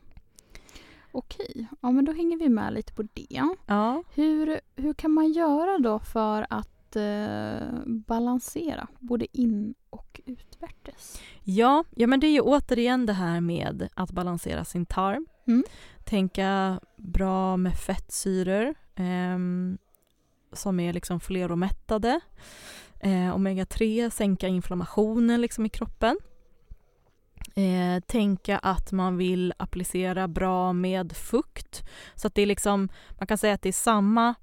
Okej, 1.19 1.69
ja 1.81 1.91
men 1.91 2.05
då 2.05 2.13
hänger 2.13 2.37
vi 2.37 2.49
med 2.49 2.73
lite 2.73 2.93
på 2.93 3.03
det. 3.03 3.43
Ja. 3.67 4.03
Hur, 4.15 4.61
hur 4.77 4.95
kan 4.95 5.11
man 5.11 5.33
göra 5.33 5.79
då 5.79 5.99
för 5.99 6.47
att 6.51 6.97
eh, 6.97 7.69
balansera 7.87 8.89
både 8.99 9.27
in 9.39 9.75
och 9.91 10.21
utvärtes? 10.27 11.21
Ja, 11.45 11.85
ja, 11.97 12.07
men 12.07 12.21
det 12.21 12.27
är 12.27 12.31
ju 12.31 12.41
återigen 12.41 13.07
det 13.07 13.13
här 13.13 13.41
med 13.41 13.89
att 13.95 14.11
balansera 14.11 14.65
sin 14.65 14.87
tarm. 14.87 15.27
Mm. 15.47 15.65
Tänka 16.05 16.81
bra 16.97 17.57
med 17.57 17.75
fettsyror 17.75 18.75
ehm, 18.95 19.79
som 20.53 20.81
är 20.81 20.93
liksom 20.93 21.21
fleromättade. 21.21 22.21
Eh, 23.01 23.37
Omega-3, 23.37 24.11
sänka 24.11 24.49
inflammationen 24.49 25.41
liksom 25.41 25.67
i 25.67 25.69
kroppen. 25.69 26.19
Eh, 27.55 28.01
tänka 28.07 28.59
att 28.59 28.93
man 28.93 29.17
vill 29.17 29.55
applicera 29.57 30.29
bra 30.29 30.73
med 30.73 31.13
fukt. 31.17 31.89
Så 32.15 32.27
att 32.27 32.35
det 32.35 32.43
är 32.43 32.47
liksom, 32.47 32.89
man 33.19 33.27
kan 33.27 33.39
säga 33.39 33.55
att 33.55 33.63
det 33.63 33.69
är 33.69 33.73
samma 33.73 34.35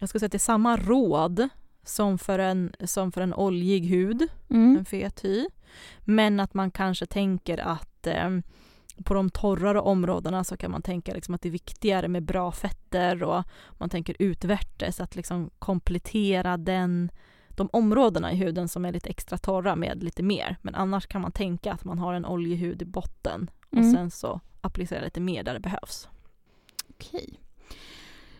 jag 0.00 0.08
skulle 0.08 0.20
säga 0.20 0.26
att 0.26 0.32
det 0.32 0.36
är 0.36 0.38
samma 0.38 0.76
råd 0.76 1.48
som 1.84 2.18
för 2.18 2.38
en, 2.38 2.72
som 2.84 3.12
för 3.12 3.20
en 3.20 3.34
oljig 3.34 3.86
hud, 3.86 4.28
Mm. 4.50 4.76
en 4.78 4.84
fet 4.84 5.24
hy. 5.24 5.46
Men 6.00 6.40
att 6.40 6.54
man 6.54 6.70
kanske 6.70 7.06
tänker 7.06 7.58
att 7.58 8.06
eh, 8.06 8.30
på 9.04 9.14
de 9.14 9.30
torrare 9.30 9.80
områdena 9.80 10.44
så 10.44 10.56
kan 10.56 10.70
man 10.70 10.82
tänka 10.82 11.14
liksom 11.14 11.34
att 11.34 11.42
det 11.42 11.48
är 11.48 11.50
viktigare 11.50 12.08
med 12.08 12.22
bra 12.22 12.52
fetter 12.52 13.22
och 13.22 13.44
man 13.72 13.90
tänker 13.90 14.16
utvärtes 14.18 15.00
att 15.00 15.16
liksom 15.16 15.50
komplettera 15.58 16.56
den, 16.56 17.10
de 17.58 17.68
områdena 17.72 18.32
i 18.32 18.36
huden 18.36 18.68
som 18.68 18.84
är 18.84 18.92
lite 18.92 19.08
extra 19.10 19.38
torra 19.38 19.76
med 19.76 20.02
lite 20.02 20.22
mer. 20.22 20.56
Men 20.62 20.74
annars 20.74 21.06
kan 21.06 21.20
man 21.20 21.32
tänka 21.32 21.72
att 21.72 21.84
man 21.84 21.98
har 21.98 22.14
en 22.14 22.26
oljig 22.26 22.56
hud 22.56 22.82
i 22.82 22.84
botten 22.84 23.50
och 23.70 23.76
Mm. 23.78 23.92
sen 23.94 24.10
så 24.10 24.40
applicera 24.60 25.04
lite 25.04 25.20
mer 25.20 25.42
där 25.42 25.54
det 25.54 25.60
behövs. 25.60 26.08
Okej. 26.90 27.40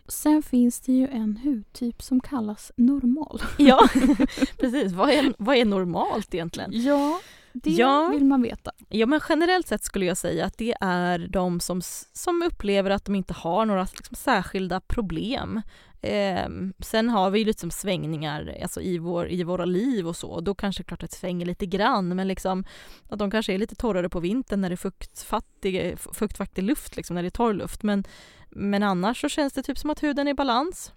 Sen 0.09 0.43
finns 0.43 0.81
det 0.81 0.93
ju 0.93 1.09
en 1.09 1.37
hudtyp 1.37 2.03
som 2.03 2.21
kallas 2.21 2.73
normal. 2.77 3.43
Ja, 3.59 3.89
precis. 4.59 4.93
Vad 4.93 5.11
är, 5.11 5.35
vad 5.39 5.57
är 5.57 5.65
normalt 5.65 6.35
egentligen? 6.35 6.71
Ja, 6.75 7.21
det 7.53 7.71
Ja. 7.71 8.09
vill 8.13 8.25
man 8.25 8.43
veta. 8.43 8.71
Ja 8.89 9.07
men 9.07 9.21
generellt 9.29 9.67
sett 9.67 9.85
skulle 9.85 10.07
jag 10.07 10.17
säga 10.17 10.45
att 10.47 10.59
det 10.59 10.75
är 10.81 11.19
de 11.29 11.61
som, 11.61 11.81
som 12.13 12.43
upplever 12.43 12.91
att 12.91 13.05
de 13.05 13.15
inte 13.15 13.35
har 13.35 13.67
några 13.67 13.83
liksom, 13.83 14.17
särskilda 14.17 14.81
problem. 14.81 15.63
Eh, 16.01 16.49
sen 16.79 17.09
har 17.09 17.31
vi 17.31 17.39
ju 17.39 17.45
lite 17.45 17.71
svängningar 17.71 18.59
alltså 18.63 18.81
i, 18.81 18.99
vår, 18.99 19.31
i 19.31 19.43
våra 19.43 19.65
liv 19.65 20.09
och 20.09 20.17
så. 20.17 20.31
Och 20.31 20.45
då 20.45 20.55
kanske 20.55 20.83
det 20.83 20.87
klart 20.87 21.03
att 21.03 21.11
det 21.11 21.17
svänger 21.17 21.47
lite 21.47 21.67
grann 21.67 22.09
men 22.09 22.29
liksom 22.29 22.65
att 23.09 23.19
de 23.19 23.31
kanske 23.31 23.55
är 23.55 23.59
lite 23.59 23.75
torrare 23.75 24.09
på 24.09 24.21
vintern 24.21 24.61
när 24.61 24.69
det 24.69 24.75
är 24.75 24.77
fuktfattig, 24.77 25.99
fuktfattig 25.99 26.63
luft, 26.63 26.97
liksom, 26.97 27.15
när 27.15 27.23
det 27.23 27.29
är 27.29 27.31
torr 27.31 27.55
luft. 27.55 27.83
Men, 27.83 28.05
men 28.51 28.83
annars 28.83 29.21
så 29.21 29.29
känns 29.29 29.53
det 29.53 29.63
typ 29.63 29.79
som 29.79 29.91
att 29.91 30.03
huden 30.03 30.27
är 30.27 30.31
i 30.31 30.35
balans. 30.35 30.93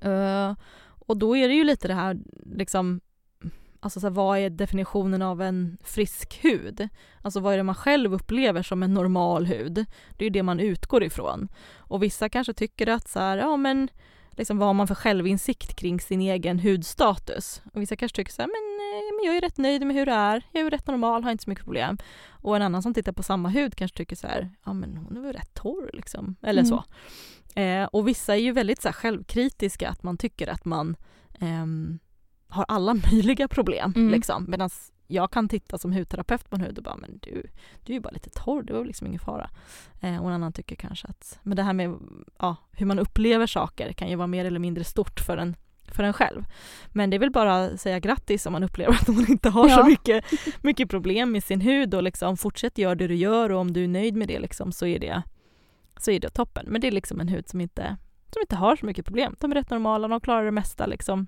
Eh, 0.00 0.54
och 1.06 1.16
då 1.16 1.36
är 1.36 1.48
det 1.48 1.54
ju 1.54 1.64
lite 1.64 1.88
det 1.88 1.94
här 1.94 2.18
liksom 2.44 3.00
Alltså 3.80 4.00
så 4.00 4.06
här, 4.06 4.14
vad 4.14 4.38
är 4.38 4.50
definitionen 4.50 5.22
av 5.22 5.42
en 5.42 5.78
frisk 5.84 6.38
hud? 6.42 6.88
Alltså 7.22 7.40
vad 7.40 7.52
är 7.52 7.56
det 7.56 7.62
man 7.62 7.74
själv 7.74 8.14
upplever 8.14 8.62
som 8.62 8.82
en 8.82 8.94
normal 8.94 9.46
hud? 9.46 9.74
Det 10.16 10.24
är 10.24 10.26
ju 10.26 10.30
det 10.30 10.42
man 10.42 10.60
utgår 10.60 11.02
ifrån. 11.04 11.48
Och 11.76 12.02
vissa 12.02 12.28
kanske 12.28 12.52
tycker 12.52 12.86
att 12.86 13.08
så 13.08 13.18
här, 13.20 13.36
ja 13.38 13.56
men 13.56 13.88
liksom 14.30 14.58
vad 14.58 14.68
har 14.68 14.74
man 14.74 14.86
för 14.86 14.94
självinsikt 14.94 15.76
kring 15.76 16.00
sin 16.00 16.20
egen 16.20 16.58
hudstatus? 16.60 17.62
Och 17.74 17.82
vissa 17.82 17.96
kanske 17.96 18.16
tycker 18.16 18.32
så 18.32 18.42
här, 18.42 18.48
men, 18.48 18.86
eh, 18.86 19.16
men 19.16 19.26
jag 19.26 19.36
är 19.36 19.40
rätt 19.40 19.58
nöjd 19.58 19.86
med 19.86 19.96
hur 19.96 20.06
det 20.06 20.12
är. 20.12 20.42
Jag 20.52 20.60
är 20.60 20.64
ju 20.64 20.70
rätt 20.70 20.86
normal, 20.86 21.24
har 21.24 21.30
inte 21.32 21.44
så 21.44 21.50
mycket 21.50 21.64
problem. 21.64 21.98
Och 22.28 22.56
en 22.56 22.62
annan 22.62 22.82
som 22.82 22.94
tittar 22.94 23.12
på 23.12 23.22
samma 23.22 23.48
hud 23.48 23.74
kanske 23.74 23.96
tycker 23.96 24.16
så 24.16 24.26
här, 24.26 24.50
ja 24.64 24.72
men 24.72 24.96
hon 24.96 25.16
är 25.16 25.20
väl 25.20 25.32
rätt 25.32 25.54
torr 25.54 25.90
liksom. 25.92 26.36
Eller 26.42 26.62
Mm. 26.62 26.78
så. 26.78 26.84
Eh, 27.60 27.84
och 27.84 28.08
vissa 28.08 28.34
är 28.34 28.40
ju 28.40 28.52
väldigt 28.52 28.82
så 28.82 28.88
här, 28.88 28.92
självkritiska, 28.92 29.88
att 29.88 30.02
man 30.02 30.16
tycker 30.18 30.46
att 30.48 30.64
man 30.64 30.96
ehm, 31.40 31.98
har 32.48 32.64
alla 32.68 32.94
möjliga 33.12 33.48
problem. 33.48 33.92
Mm. 33.96 34.10
Liksom. 34.12 34.44
Medan 34.48 34.70
jag 35.08 35.30
kan 35.30 35.48
titta 35.48 35.78
som 35.78 35.92
hudterapeut 35.92 36.50
på 36.50 36.56
en 36.56 36.62
hud 36.62 36.78
och 36.78 36.84
bara, 36.84 36.96
men 36.96 37.18
du, 37.22 37.42
du 37.84 37.92
är 37.92 37.94
ju 37.94 38.00
bara 38.00 38.10
lite 38.10 38.30
torr, 38.30 38.62
det 38.62 38.72
var 38.72 38.84
liksom 38.84 39.06
ingen 39.06 39.20
fara. 39.20 39.50
Eh, 40.00 40.22
och 40.22 40.28
en 40.28 40.34
annan 40.34 40.52
tycker 40.52 40.76
kanske 40.76 41.08
att, 41.08 41.38
men 41.42 41.56
det 41.56 41.62
här 41.62 41.72
med 41.72 41.94
ja, 42.38 42.56
hur 42.72 42.86
man 42.86 42.98
upplever 42.98 43.46
saker 43.46 43.92
kan 43.92 44.08
ju 44.08 44.16
vara 44.16 44.26
mer 44.26 44.44
eller 44.44 44.58
mindre 44.60 44.84
stort 44.84 45.20
för 45.20 45.36
en, 45.36 45.56
för 45.84 46.02
en 46.02 46.12
själv. 46.12 46.44
Men 46.92 47.10
det 47.10 47.16
är 47.16 47.18
väl 47.18 47.30
bara 47.30 47.64
att 47.64 47.80
säga 47.80 47.98
grattis 47.98 48.46
om 48.46 48.52
man 48.52 48.64
upplever 48.64 48.92
att 48.94 49.08
man 49.08 49.30
inte 49.30 49.48
har 49.48 49.68
Ja. 49.68 49.76
så 49.76 49.84
mycket, 49.84 50.24
mycket 50.62 50.90
problem 50.90 51.32
med 51.32 51.44
sin 51.44 51.60
hud 51.60 51.94
och 51.94 52.02
liksom 52.02 52.36
fortsätt 52.36 52.78
göra 52.78 52.94
det 52.94 53.06
du 53.06 53.14
gör 53.14 53.52
och 53.52 53.60
om 53.60 53.72
du 53.72 53.84
är 53.84 53.88
nöjd 53.88 54.16
med 54.16 54.28
det 54.28 54.38
liksom, 54.38 54.72
så, 54.72 54.86
är 54.86 54.98
det, 54.98 55.22
så 55.96 56.10
är 56.10 56.20
det 56.20 56.30
toppen. 56.30 56.66
Men 56.68 56.80
det 56.80 56.86
är 56.86 56.92
liksom 56.92 57.20
en 57.20 57.28
hud 57.28 57.48
som 57.48 57.60
inte, 57.60 57.96
som 58.32 58.40
inte 58.40 58.56
har 58.56 58.76
så 58.76 58.86
mycket 58.86 59.04
problem. 59.04 59.36
De 59.40 59.50
är 59.50 59.54
rätt 59.54 59.70
normala, 59.70 60.08
de 60.08 60.20
klarar 60.20 60.44
det 60.44 60.50
mesta 60.50 60.86
liksom. 60.86 61.26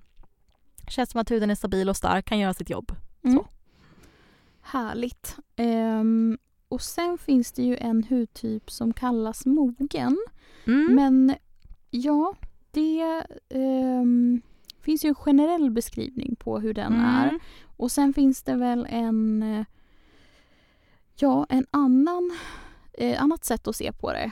Känns 0.89 1.09
som 1.09 1.21
att 1.21 1.31
huden 1.31 1.49
är 1.49 1.55
stabil 1.55 1.89
och 1.89 1.97
stark, 1.97 2.25
kan 2.25 2.39
göra 2.39 2.53
sitt 2.53 2.69
jobb. 2.69 2.91
Mm. 3.23 3.37
Så. 3.37 3.47
Härligt. 4.61 5.37
Ehm, 5.55 6.37
och 6.69 6.81
sen 6.81 7.17
finns 7.17 7.51
det 7.51 7.63
ju 7.63 7.77
en 7.77 8.03
hudtyp 8.03 8.71
som 8.71 8.93
kallas 8.93 9.45
mogen. 9.45 10.17
Mm. 10.65 10.95
Men 10.95 11.35
ja, 11.89 12.33
det 12.71 13.23
ehm, 13.49 14.41
finns 14.81 15.05
ju 15.05 15.09
en 15.09 15.15
generell 15.15 15.71
beskrivning 15.71 16.35
på 16.35 16.59
hur 16.59 16.73
den 16.73 16.93
är. 16.93 17.27
Mm. 17.27 17.39
Och 17.77 17.91
sen 17.91 18.13
finns 18.13 18.43
det 18.43 18.55
väl 18.55 18.87
en 18.89 19.65
ja, 21.21 21.45
en 21.49 21.65
annan 21.71 22.37
eh, 22.93 23.23
annat 23.23 23.45
sätt 23.45 23.67
att 23.67 23.75
se 23.75 23.91
på 23.91 24.13
det. 24.13 24.31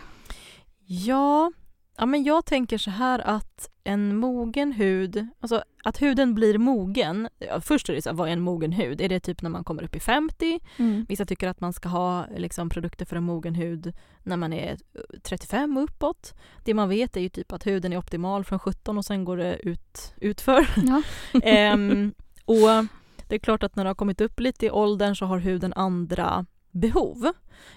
Ja, 0.86 1.52
ja, 1.98 2.06
men 2.06 2.24
jag 2.24 2.46
tänker 2.46 2.78
så 2.78 2.92
här 2.92 3.20
att 3.20 3.70
en 3.84 4.18
mogen 4.18 4.72
hud, 4.72 5.28
alltså 5.40 5.64
att 5.84 6.02
huden 6.02 6.36
blir 6.36 6.58
mogen. 6.58 7.30
Ja, 7.40 7.62
först 7.62 7.90
är 7.90 7.94
det 7.94 8.02
så 8.02 8.10
här, 8.10 8.16
vad 8.16 8.30
är 8.30 8.34
en 8.34 8.42
mogen 8.42 8.72
hud? 8.72 9.02
Är 9.02 9.10
det 9.10 9.20
typ 9.20 9.42
när 9.42 9.50
man 9.50 9.64
kommer 9.64 9.84
upp 9.84 9.96
i 9.96 10.00
50? 10.00 10.60
Vissa 11.08 11.26
tycker 11.26 11.48
att 11.48 11.60
man 11.60 11.74
ska 11.74 11.90
ha 11.90 12.26
liksom, 12.38 12.70
produkter 12.70 13.06
för 13.06 13.16
en 13.16 13.24
mogen 13.24 13.56
hud 13.56 13.94
när 14.24 14.38
man 14.38 14.54
är 14.54 14.78
35 15.24 15.78
och 15.78 15.84
uppåt. 15.84 16.34
Det 16.64 16.74
man 16.74 16.90
vet 16.90 17.18
är 17.18 17.22
ju 17.22 17.30
typ 17.30 17.52
att 17.52 17.68
huden 17.68 17.94
är 17.94 17.98
optimal 17.98 18.44
från 18.44 18.60
17 18.60 18.98
och 18.98 19.06
sen 19.06 19.26
går 19.26 19.38
det 19.38 19.56
ut, 19.56 20.14
utför. 20.18 20.68
Ja. 20.76 21.02
Ehm, 21.44 22.14
och 22.46 22.88
det 23.28 23.36
är 23.36 23.40
klart 23.40 23.64
att 23.64 23.76
när 23.76 23.84
du 23.84 23.90
har 23.90 23.96
kommit 23.96 24.22
upp 24.22 24.40
lite 24.40 24.66
i 24.66 24.72
åldern 24.72 25.16
så 25.16 25.26
har 25.26 25.38
huden 25.38 25.74
andra 25.74 26.46
behov. 26.72 27.32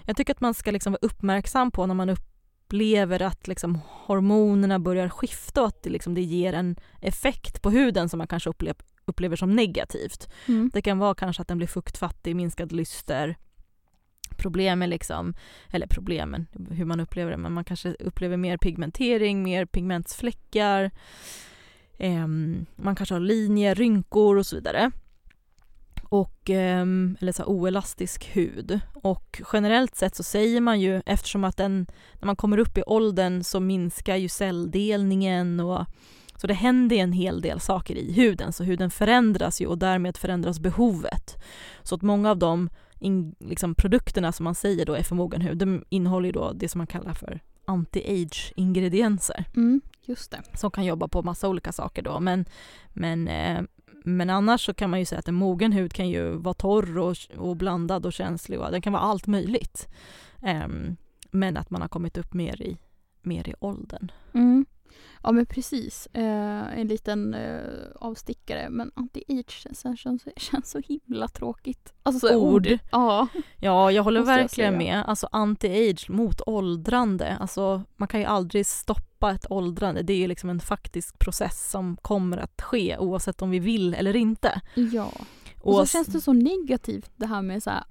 Jag 0.05 0.17
tycker 0.17 0.33
att 0.33 0.41
man 0.41 0.53
ska 0.53 0.71
liksom 0.71 0.93
vara 0.93 0.99
uppmärksam 1.01 1.71
på 1.71 1.85
när 1.85 1.95
man 1.95 2.09
upplever 2.71 3.21
att 3.21 3.47
liksom 3.47 3.79
hormonerna 3.85 4.79
börjar 4.79 5.09
skifta 5.09 5.61
och 5.61 5.67
att 5.67 5.83
det, 5.83 5.89
liksom, 5.89 6.13
det 6.13 6.21
ger 6.21 6.53
en 6.53 6.75
effekt 7.01 7.61
på 7.61 7.69
huden 7.69 8.09
som 8.09 8.17
man 8.17 8.27
kanske 8.27 8.49
upplev, 8.49 8.75
upplever 9.05 9.35
som 9.35 9.55
negativt. 9.55 10.29
Mm. 10.47 10.71
Det 10.73 10.81
kan 10.81 10.99
vara 10.99 11.15
kanske 11.15 11.41
att 11.41 11.47
den 11.47 11.57
blir 11.57 11.67
fuktfattig, 11.67 12.35
minskad 12.35 12.71
lyster, 12.71 13.35
problem 14.37 14.79
med 14.79 14.89
liksom, 14.89 15.33
eller 15.69 15.87
problemen, 15.87 16.47
hur 16.69 16.85
man 16.85 16.99
upplever 16.99 17.31
det, 17.31 17.37
men 17.37 17.53
man 17.53 17.63
kanske 17.63 17.95
upplever 17.99 18.37
mer 18.37 18.57
pigmentering, 18.57 19.43
mer 19.43 19.65
pigmentsfläckar, 19.65 20.91
Ehm, 22.03 22.65
man 22.75 22.95
kanske 22.95 23.15
har 23.15 23.19
linjer, 23.19 23.75
rynkor 23.75 24.37
och 24.37 24.45
så 24.45 24.55
vidare. 24.55 24.91
Och, 26.11 26.49
ehm, 26.49 27.17
eller 27.21 27.31
så 27.31 27.43
oelastisk 27.45 28.25
hud. 28.35 28.79
Och 28.93 29.41
generellt 29.53 29.95
sett 29.95 30.15
så 30.15 30.23
säger 30.23 30.61
man 30.61 30.79
ju, 30.81 31.01
eftersom 31.05 31.43
att 31.43 31.57
den, 31.57 31.87
när 32.19 32.25
man 32.25 32.35
kommer 32.35 32.57
upp 32.57 32.77
i 32.77 32.83
åldern 32.83 33.43
så 33.43 33.59
minskar 33.59 34.15
ju 34.15 34.29
celldelningen 34.29 35.59
och 35.59 35.85
så 36.35 36.47
det 36.47 36.53
händer 36.53 36.95
en 36.95 37.11
hel 37.11 37.41
del 37.41 37.59
saker 37.59 37.95
i 37.95 38.13
huden, 38.13 38.53
så 38.53 38.63
huden 38.63 38.91
förändras 38.91 39.61
ju 39.61 39.65
och 39.65 39.77
därmed 39.77 40.17
förändras 40.17 40.59
behovet. 40.59 41.43
Så 41.83 41.95
att 41.95 42.01
många 42.01 42.31
av 42.31 42.37
de 42.37 42.69
in, 42.99 43.35
liksom, 43.39 43.75
produkterna 43.75 44.31
som 44.31 44.43
man 44.43 44.55
säger 44.55 44.85
då 44.85 44.93
är 44.93 45.03
för 45.03 45.15
mogen 45.15 45.41
hud, 45.41 45.57
de 45.57 45.83
innehåller 45.89 46.33
då 46.33 46.51
det 46.53 46.69
som 46.69 46.79
man 46.79 46.87
kallar 46.87 47.13
för 47.13 47.39
anti-age 47.65 48.53
ingredienser 48.55 49.45
Mm, 49.55 49.81
just 50.05 50.31
det. 50.31 50.41
som 50.53 50.71
kan 50.71 50.85
jobba 50.85 51.07
på 51.07 51.21
massa 51.21 51.47
olika 51.47 51.71
saker 51.71 52.01
då. 52.01 52.19
Men, 52.19 52.45
men, 52.93 53.27
eh, 53.27 53.61
men 54.03 54.29
annars 54.29 54.65
så 54.65 54.73
kan 54.73 54.89
man 54.89 54.99
ju 54.99 55.05
säga 55.05 55.19
att 55.19 55.27
en 55.27 55.35
mogen 55.35 55.71
hud 55.71 55.93
kan 55.93 56.09
ju 56.09 56.31
vara 56.31 56.53
torr 56.53 56.97
och, 56.97 57.17
och 57.37 57.57
blandad 57.57 58.05
och 58.05 58.13
känslig 58.13 58.59
och 58.59 58.71
den 58.71 58.81
kan 58.81 58.93
vara 58.93 59.03
allt 59.03 59.27
möjligt. 59.27 59.87
Um, 60.41 60.95
men 61.31 61.57
att 61.57 61.69
man 61.69 61.81
har 61.81 61.89
kommit 61.89 62.17
upp 62.17 62.33
mer 62.33 62.61
i, 62.61 62.77
mer 63.21 63.49
i 63.49 63.53
åldern. 63.59 64.11
Mm. 64.33 64.65
Ja 65.23 65.31
men 65.31 65.45
precis. 65.45 66.07
Eh, 66.13 66.79
en 66.79 66.87
liten 66.87 67.33
eh, 67.33 67.59
avstickare. 67.95 68.69
Men 68.69 68.91
anti-age 68.95 69.49
känns, 69.51 69.85
känns, 70.37 70.71
så 70.71 70.81
himla 70.87 71.27
tråkigt. 71.27 71.93
Alltså 72.03 72.35
Ord. 72.35 72.67
Ja. 72.91 73.27
Ja, 73.59 73.91
jag 73.91 74.03
håller 74.03 74.19
Måste 74.19 74.31
jag 74.31 74.37
verkligen 74.37 74.79
säga. 74.79 74.95
med. 74.97 75.05
Alltså 75.09 75.27
anti-age 75.31 76.11
mot 76.11 76.41
åldrande. 76.45 77.37
Alltså, 77.39 77.83
man 77.97 78.07
kan 78.07 78.19
ju 78.19 78.25
aldrig 78.25 78.65
stoppa 78.65 79.31
ett 79.31 79.45
åldrande. 79.51 80.01
Det 80.01 80.13
är 80.13 80.17
ju 80.17 80.27
liksom 80.27 80.49
en 80.49 80.59
faktisk 80.59 81.19
process 81.19 81.69
som 81.71 81.97
kommer 82.01 82.37
att 82.37 82.61
ske 82.61 82.97
oavsett 82.97 83.41
om 83.41 83.49
vi 83.49 83.59
vill 83.59 83.93
eller 83.93 84.15
inte. 84.15 84.61
ja. 84.75 85.11
Och, 85.61 85.73
Och 85.79 85.87
så 85.87 85.91
känns 85.91 86.07
det 86.07 86.21
så 86.21 86.33
negativt 86.33 87.11
det 87.15 87.25
här 87.25 87.41
med 87.41 87.63
så 87.63 87.69
här, 87.69 87.83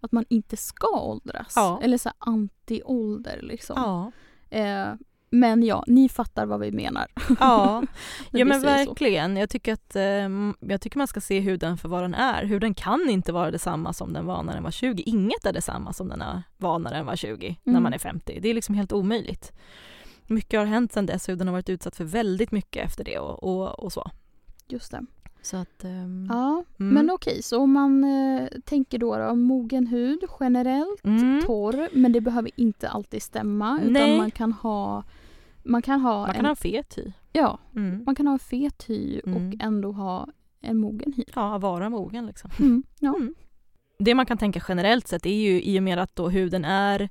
att 0.00 0.12
man 0.12 0.24
inte 0.28 0.56
ska 0.56 0.88
åldras. 1.00 1.52
Ja. 1.56 1.80
Eller 1.82 1.98
så 1.98 2.10
anti-ålder 2.18 3.42
liksom. 3.42 3.74
Ja, 3.76 4.12
Eh, 4.50 4.88
men 5.30 5.62
ja, 5.62 5.84
ni 5.86 6.08
fattar 6.08 6.46
vad 6.46 6.60
vi 6.60 6.72
menar. 6.72 7.06
ja. 7.40 7.80
när 8.30 8.40
ja 8.40 8.44
men 8.44 8.60
så. 8.60 8.66
verkligen. 8.66 9.36
Jag 9.36 9.50
tycker, 9.50 9.72
att, 9.72 9.96
eh, 9.96 10.28
jag 10.70 10.80
tycker 10.80 10.98
man 10.98 11.06
ska 11.06 11.20
se 11.20 11.40
huden 11.40 11.76
för 11.78 11.88
vad 11.88 12.02
den 12.02 12.14
är. 12.14 12.44
Huden 12.44 12.74
kan 12.74 13.10
inte 13.10 13.32
vara 13.32 13.50
detsamma 13.50 13.92
som 13.92 14.12
den 14.12 14.26
var 14.26 14.42
när 14.42 14.54
den 14.54 14.62
var 14.62 14.70
20. 14.70 15.02
Inget 15.06 15.46
är 15.46 15.52
detsamma 15.52 15.92
som 15.92 16.08
den 16.08 16.22
var 16.56 16.78
när 16.78 16.94
den 16.94 17.06
var 17.06 17.16
20, 17.16 17.56
när 17.64 17.72
Mm. 17.72 17.82
man 17.82 17.92
är 17.94 17.98
50. 17.98 18.38
Det 18.42 18.48
är 18.48 18.54
liksom 18.54 18.74
helt 18.74 18.92
omöjligt. 18.92 19.52
Mycket 20.26 20.58
har 20.60 20.66
hänt 20.66 20.92
sedan 20.92 21.06
dess. 21.06 21.28
Huden 21.28 21.46
har 21.48 21.52
varit 21.52 21.68
utsatt 21.68 21.96
för 21.96 22.04
väldigt 22.04 22.52
mycket 22.52 22.84
efter 22.86 23.04
det 23.04 23.18
och, 23.18 23.42
och, 23.42 23.78
och 23.84 23.92
så. 23.92 24.10
Just 24.68 24.90
det. 24.90 25.00
Så 25.42 25.56
att, 25.56 25.84
ehm, 25.84 26.26
Ja, 26.30 26.64
mm. 26.80 26.94
men 26.94 27.10
okej, 27.10 27.42
så 27.42 27.60
om 27.60 27.72
man 27.72 28.04
eh, 28.04 28.48
tänker 28.64 28.98
då, 28.98 29.16
då 29.16 29.34
mogen 29.34 29.86
hud 29.86 30.20
generellt, 30.40 31.04
Mm. 31.04 31.42
torr, 31.46 31.88
men 31.92 32.12
det 32.12 32.20
behöver 32.20 32.50
inte 32.56 32.88
alltid 32.88 33.22
stämma. 33.22 33.78
Utan 33.80 33.92
Nej. 33.92 34.18
man 34.18 34.30
kan 34.30 34.52
ha 34.52 35.04
man 35.66 35.82
kan 35.82 36.00
ha 36.00 36.20
Man 36.26 36.34
kan 36.34 36.44
en, 36.44 36.46
ha 36.46 36.54
fet 36.56 36.94
hy. 36.98 37.12
Ja, 37.32 37.58
Mm. 37.76 38.02
man 38.06 38.14
kan 38.14 38.26
ha 38.26 38.32
en 38.32 38.38
fet 38.38 38.84
hy 38.88 39.20
Mm. 39.26 39.36
och 39.48 39.64
ändå 39.64 39.92
ha 39.92 40.28
en 40.60 40.78
mogen 40.78 41.12
hy. 41.16 41.24
Ja, 41.34 41.58
vara 41.58 41.90
mogen 41.90 42.26
liksom. 42.26 42.50
Mm. 42.58 42.82
Ja. 43.00 43.16
Mm. 43.16 43.34
Det 43.98 44.14
man 44.14 44.26
kan 44.26 44.38
tänka 44.38 44.60
generellt 44.68 45.08
sett 45.08 45.26
är 45.26 45.30
ju 45.30 45.62
i 45.62 45.78
och 45.78 45.82
med 45.82 45.98
att 45.98 46.16
då 46.16 46.28
huden 46.28 46.64
är 46.64 47.08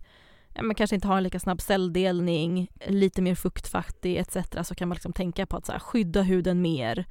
man 0.63 0.75
kanske 0.75 0.95
inte 0.95 1.07
har 1.07 1.17
en 1.17 1.23
lika 1.23 1.39
snabb 1.39 1.61
celldelning, 1.61 2.67
lite 2.87 3.21
mer 3.21 3.35
fuktfattig 3.35 4.17
etc. 4.17 4.37
så 4.67 4.75
kan 4.75 4.87
man 4.87 4.95
liksom 4.95 5.13
tänka 5.13 5.45
på 5.45 5.57
att 5.57 5.69
här, 5.69 5.79
skydda 5.79 6.21
huden 6.21 6.61
mer 6.61 7.05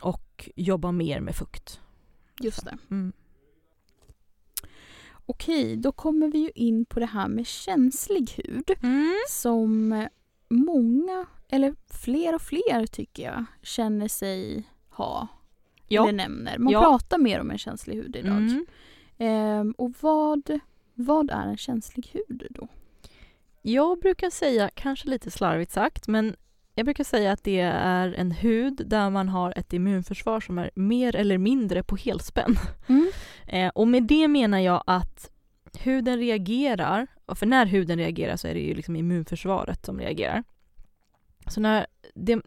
och 0.00 0.48
jobba 0.56 0.92
mer 0.92 1.20
med 1.20 1.34
fukt. 1.34 1.80
Just 2.40 2.64
det. 2.64 2.78
Mm. 2.90 3.12
Okej, 5.26 5.76
då 5.76 5.92
kommer 5.92 6.28
vi 6.28 6.38
ju 6.38 6.50
in 6.54 6.84
på 6.84 7.00
det 7.00 7.06
här 7.06 7.28
med 7.28 7.46
känslig 7.46 8.30
hud 8.36 8.70
Mm. 8.82 9.14
som 9.30 9.92
många, 10.48 11.26
eller 11.48 11.74
fler 11.90 12.34
och 12.34 12.42
fler 12.42 12.86
tycker 12.86 13.22
jag, 13.22 13.44
känner 13.62 14.08
sig 14.08 14.64
ha. 14.88 15.28
Ja. 15.88 16.02
Eller 16.02 16.12
nämner. 16.12 16.58
Man 16.58 16.72
Ja. 16.72 16.80
pratar 16.80 17.18
mer 17.18 17.40
om 17.40 17.50
en 17.50 17.58
känslig 17.58 17.94
hud 17.96 18.16
idag. 18.16 18.36
Mm. 18.36 18.66
Ehm, 19.18 19.74
och 19.78 19.92
vad, 20.00 20.60
vad 20.94 21.30
är 21.30 21.46
en 21.46 21.56
känslig 21.56 22.06
hud 22.12 22.46
då? 22.50 22.68
Jag 23.62 23.98
brukar 24.00 24.30
säga, 24.30 24.70
kanske 24.74 25.08
lite 25.08 25.30
slarvigt 25.30 25.72
sagt, 25.72 26.08
men 26.08 26.36
jag 26.74 26.84
brukar 26.84 27.04
säga 27.04 27.32
att 27.32 27.44
det 27.44 27.60
är 27.60 28.12
en 28.12 28.30
hud 28.32 28.82
där 28.86 29.10
man 29.10 29.28
har 29.28 29.58
ett 29.58 29.72
immunförsvar 29.72 30.40
som 30.40 30.58
är 30.58 30.70
mer 30.74 31.16
eller 31.16 31.38
mindre 31.38 31.82
på 31.82 31.96
helspänn. 31.96 32.56
Mm. 32.86 33.10
Eh, 33.46 33.68
och 33.74 33.88
med 33.88 34.02
det 34.02 34.28
menar 34.28 34.58
jag 34.58 34.84
att 34.86 35.30
huden 35.76 36.18
reagerar, 36.18 37.06
och 37.26 37.38
för 37.38 37.46
när 37.46 37.66
huden 37.66 37.98
reagerar 37.98 38.36
så 38.36 38.48
är 38.48 38.54
det 38.54 38.60
ju 38.60 38.74
liksom 38.74 38.96
immunförsvaret 38.96 39.86
som 39.86 40.00
reagerar. 40.00 40.44
Så 41.46 41.60
när 41.60 41.86
det, 42.14 42.42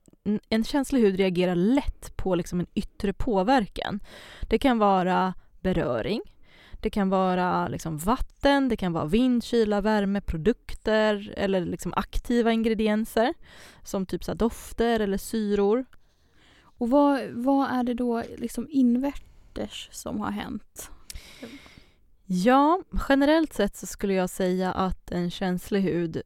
en 0.50 0.63
känslig 0.63 1.02
hud 1.02 1.16
reagerar 1.16 1.56
lätt 1.56 2.18
på 2.18 2.36
liksom 2.36 2.60
en 2.60 2.68
yttre 2.74 3.13
påverkan. 3.13 4.00
Det 4.50 4.58
kan 4.58 4.78
vara 4.78 5.34
beröring, 5.62 6.22
det 6.82 6.90
kan 6.90 7.10
vara 7.10 7.68
liksom 7.68 7.98
vatten, 7.98 8.70
det 8.70 8.78
kan 8.78 8.94
vara 8.94 9.06
vind, 9.06 9.44
kyla, 9.44 9.82
värme, 9.82 10.22
produkter 10.22 11.34
eller 11.38 11.66
liksom 11.66 11.94
aktiva 11.96 12.52
ingredienser 12.52 13.34
som 13.84 14.06
typ 14.06 14.24
så 14.24 14.34
dofter 14.34 15.00
eller 15.00 15.18
syror. 15.18 15.86
Och 16.60 16.90
vad, 16.90 17.22
vad 17.30 17.72
är 17.72 17.84
det 17.84 17.94
då 17.94 18.24
liksom 18.38 18.68
invärtes 18.70 19.88
som 19.92 20.20
har 20.20 20.32
hänt? 20.32 20.92
Ja, 22.30 22.82
generellt 23.10 23.54
sett 23.54 23.76
så 23.76 23.86
skulle 23.86 24.13
jag 24.13 24.30
säga 24.30 24.72
att 24.72 25.12
en 25.12 25.32
känslig 25.32 25.82
hud 25.82 26.22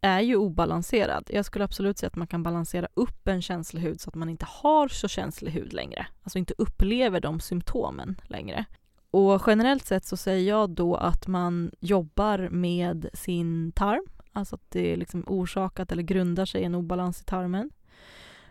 är 0.00 0.20
ju 0.20 0.36
obalanserad. 0.36 1.30
Jag 1.32 1.44
skulle 1.44 1.64
absolut 1.64 1.98
säga 1.98 2.08
att 2.08 2.16
man 2.16 2.26
kan 2.26 2.42
balansera 2.42 2.88
upp 2.94 3.28
en 3.28 3.42
känslig 3.42 3.82
hud 3.82 4.00
så 4.00 4.10
att 4.10 4.14
man 4.14 4.28
inte 4.28 4.46
har 4.48 4.88
så 4.88 5.08
känslig 5.08 5.52
hud 5.52 5.72
längre. 5.72 6.06
Alltså 6.22 6.38
inte 6.38 6.54
upplever 6.58 7.20
de 7.20 7.40
symptomen 7.40 8.20
längre. 8.24 8.64
Och 9.10 9.42
generellt 9.46 9.86
sett 9.86 10.04
så 10.04 10.16
säger 10.16 10.48
jag 10.48 10.70
då 10.70 10.96
att 10.96 11.26
man 11.26 11.70
jobbar 11.80 12.48
med 12.48 13.06
sin 13.12 13.72
tarm. 13.72 14.04
Alltså 14.32 14.54
att 14.54 14.70
det 14.70 14.92
är 14.92 14.96
liksom 14.96 15.24
orsakat 15.26 15.92
eller 15.92 16.02
grundar 16.02 16.46
sig 16.46 16.64
en 16.64 16.74
obalans 16.74 17.20
i 17.20 17.24
tarmen. 17.24 17.70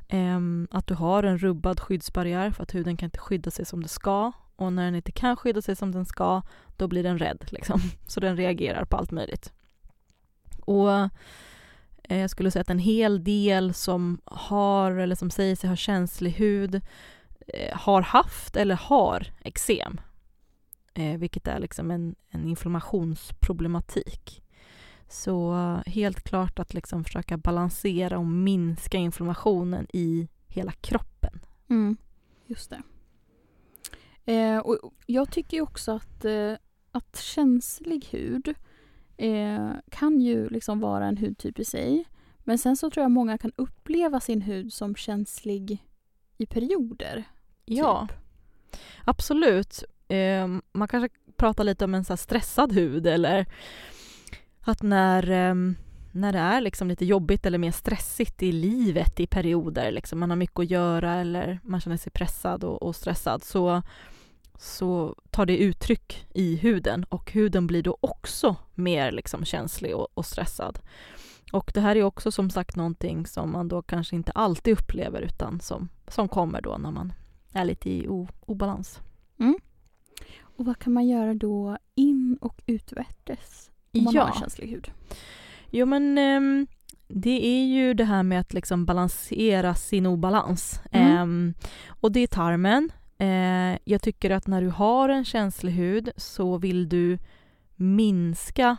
Ehm, 0.07 0.67
att 0.71 0.87
du 0.87 0.93
har 0.93 1.23
en 1.23 1.37
rubbad 1.37 1.79
skyddsbarriär 1.79 2.51
för 2.51 2.63
att 2.63 2.75
huden 2.75 2.97
kan 2.97 3.07
inte 3.07 3.19
skydda 3.19 3.51
sig 3.51 3.65
som 3.65 3.83
det 3.83 3.89
ska. 3.89 4.31
Och 4.55 4.73
när 4.73 4.85
den 4.85 4.95
inte 4.95 5.11
kan 5.11 5.35
skydda 5.35 5.61
sig 5.61 5.75
som 5.75 5.91
den 5.91 6.05
ska, 6.05 6.41
då 6.77 6.87
blir 6.87 7.03
den 7.03 7.19
rädd. 7.19 7.45
Liksom. 7.47 7.81
Så 8.07 8.19
den 8.19 8.37
reagerar 8.37 8.85
på 8.85 8.97
allt 8.97 9.11
möjligt. 9.11 9.53
Och 10.59 10.91
eh, 12.03 12.17
jag 12.17 12.29
skulle 12.29 12.51
säga 12.51 12.61
att 12.61 12.69
en 12.69 12.79
hel 12.79 13.23
del 13.23 13.73
som 13.73 14.21
har, 14.25 14.91
eller 14.91 15.15
som 15.15 15.29
säger 15.29 15.55
sig 15.55 15.69
ha 15.69 15.75
känslig 15.75 16.31
hud, 16.31 16.81
eh, 17.47 17.77
har 17.77 18.01
haft 18.01 18.55
eller 18.55 18.75
har 18.75 19.33
eksem. 19.43 20.01
Eh, 20.93 21.17
vilket 21.17 21.47
är 21.47 21.59
liksom 21.59 21.91
en, 21.91 22.15
en 22.29 22.47
inflammationsproblematik. 22.47 24.43
Så 25.09 25.53
helt 25.85 26.23
klart 26.23 26.59
att 26.59 26.73
liksom 26.73 27.03
försöka 27.03 27.37
balansera 27.37 28.17
och 28.17 28.25
minska 28.25 28.97
inflammationen 28.97 29.87
i 29.93 30.27
hela 30.47 30.71
kroppen. 30.71 31.39
Mm. 31.69 31.97
Just 32.47 32.69
det. 32.69 32.81
Eh, 34.25 34.57
och 34.57 34.93
jag 35.05 35.31
tycker 35.31 35.61
också 35.61 35.91
att, 35.91 36.25
eh, 36.25 36.53
att 36.91 37.19
känslig 37.21 38.05
hud 38.11 38.53
eh, 39.17 39.71
kan 39.89 40.21
ju 40.21 40.49
liksom 40.49 40.79
vara 40.79 41.05
en 41.05 41.17
hudtyp 41.17 41.59
i 41.59 41.65
sig. 41.65 42.05
Men 42.39 42.57
sen 42.57 42.75
så 42.75 42.89
tror 42.89 43.01
jag 43.01 43.11
många 43.11 43.37
kan 43.37 43.51
uppleva 43.55 44.19
sin 44.19 44.41
hud 44.41 44.73
som 44.73 44.95
känslig 44.95 45.87
i 46.37 46.45
perioder. 46.45 47.23
Ja, 47.65 48.07
Typ. 48.09 48.17
absolut. 49.05 49.83
Eh, 50.07 50.47
man 50.71 50.87
kanske 50.87 51.09
pratar 51.37 51.63
lite 51.63 51.85
om 51.85 51.93
en 51.93 52.05
så 52.05 52.17
stressad 52.17 52.71
hud 52.71 53.07
eller 53.07 53.45
att 54.61 54.81
när, 54.81 55.31
eh, 55.31 55.55
när 56.11 56.33
det 56.33 56.39
är 56.39 56.61
liksom 56.61 56.87
lite 56.87 57.05
jobbigt 57.05 57.45
eller 57.45 57.57
mer 57.57 57.71
stressigt 57.71 58.43
i 58.43 58.51
livet 58.51 59.19
i 59.19 59.27
perioder, 59.27 59.91
liksom 59.91 60.19
man 60.19 60.29
har 60.29 60.37
mycket 60.37 60.59
att 60.59 60.69
göra 60.69 61.13
eller 61.13 61.59
man 61.63 61.81
känner 61.81 61.97
sig 61.97 62.11
pressad 62.11 62.63
och, 62.63 62.83
och 62.83 62.95
stressad 62.95 63.43
så, 63.43 63.81
så 64.57 65.15
tar 65.29 65.45
det 65.45 65.57
uttryck 65.57 66.27
i 66.33 66.55
huden 66.55 67.03
och 67.03 67.31
huden 67.31 67.67
blir 67.67 67.83
då 67.83 67.97
också 67.99 68.55
mer 68.73 69.11
liksom 69.11 69.45
känslig 69.45 69.95
och, 69.95 70.07
och 70.13 70.25
stressad. 70.25 70.79
Och 71.51 71.71
det 71.73 71.81
här 71.81 71.95
är 71.95 72.03
också 72.03 72.31
som 72.31 72.49
sagt 72.49 72.75
någonting 72.75 73.25
som 73.25 73.51
man 73.51 73.67
då 73.67 73.81
kanske 73.81 74.15
inte 74.15 74.31
alltid 74.31 74.73
upplever 74.73 75.21
utan 75.21 75.59
som, 75.59 75.89
som 76.07 76.27
kommer 76.27 76.61
då 76.61 76.77
när 76.77 76.91
man 76.91 77.13
är 77.53 77.65
lite 77.65 77.89
i 77.89 78.07
o, 78.07 78.27
obalans. 78.45 78.99
Och 80.57 80.65
vad 80.65 80.79
kan 80.79 80.93
man 80.93 81.07
göra 81.07 81.33
då 81.33 81.77
in 81.95 82.37
och 82.41 82.61
utvärtes 82.65 83.71
om 83.93 84.03
man 84.03 84.17
har 84.17 84.27
en 84.27 84.33
känslig 84.33 84.67
hud? 84.67 84.91
Jo 85.69 85.85
men 85.85 86.17
ehm, 86.17 86.67
det 87.07 87.45
är 87.45 87.65
ju 87.65 87.93
det 87.93 88.05
här 88.05 88.23
med 88.23 88.39
att 88.39 88.53
liksom 88.53 88.85
balansera 88.85 89.75
sin 89.75 90.05
obalans. 90.05 90.81
Mm. 90.91 91.17
Ehm, 91.17 91.53
och 91.87 92.11
det 92.11 92.19
är 92.19 92.27
tarmen. 92.27 92.91
Eh, 93.23 93.77
jag 93.83 94.01
tycker 94.01 94.31
att 94.31 94.47
när 94.47 94.61
du 94.61 94.69
har 94.69 95.09
en 95.09 95.25
känslig 95.25 95.71
hud 95.71 96.09
så 96.17 96.57
vill 96.57 96.89
du 96.89 97.17
minska 97.75 98.77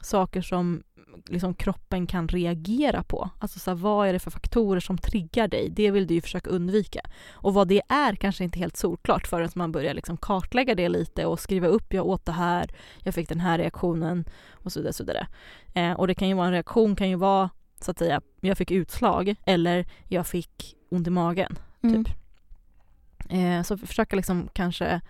saker 0.00 0.42
som 0.42 0.82
liksom 1.26 1.54
kroppen 1.54 2.06
kan 2.06 2.28
reagera 2.28 3.02
på. 3.02 3.30
Alltså 3.38 3.58
så 3.58 3.70
här, 3.70 3.76
vad 3.76 4.08
är 4.08 4.12
det 4.12 4.18
för 4.18 4.30
faktorer 4.30 4.80
som 4.80 4.98
triggar 4.98 5.48
dig? 5.48 5.70
Det 5.70 5.90
vill 5.90 6.06
du 6.06 6.14
ju 6.14 6.20
försöka 6.20 6.50
undvika. 6.50 7.00
Och 7.32 7.54
vad 7.54 7.68
det 7.68 7.82
är 7.88 8.14
kanske 8.14 8.44
inte 8.44 8.58
helt 8.58 8.76
solklart 8.76 9.26
förrän 9.26 9.48
man 9.54 9.72
börjar 9.72 9.94
liksom 9.94 10.16
kartlägga 10.16 10.74
det 10.74 10.88
lite 10.88 11.26
och 11.26 11.40
skriva 11.40 11.66
upp, 11.66 11.94
jag 11.94 12.06
åt 12.06 12.26
det 12.26 12.32
här, 12.32 12.70
jag 12.98 13.14
fick 13.14 13.28
den 13.28 13.40
här 13.40 13.58
reaktionen 13.58 14.24
och 14.52 14.72
så 14.72 14.80
vidare. 14.80 14.92
Så 14.92 15.04
vidare. 15.04 15.26
Eh, 15.74 15.92
och 15.92 16.06
det 16.06 16.14
kan 16.14 16.28
ju 16.28 16.34
vara 16.34 16.46
en 16.46 16.52
reaktion 16.52 16.96
kan 16.96 17.08
ju 17.08 17.16
vara 17.16 17.50
så 17.80 17.90
att 17.90 17.98
säga, 17.98 18.20
jag 18.40 18.58
fick 18.58 18.70
utslag 18.70 19.34
eller 19.46 19.86
jag 20.08 20.26
fick 20.26 20.76
ont 20.90 21.06
i 21.06 21.10
magen. 21.10 21.58
Typ. 21.82 21.84
Mm. 21.84 22.04
Eh, 23.32 23.62
så 23.62 23.76
försöka 23.76 24.16
liksom 24.16 24.48
kanske 24.52 25.00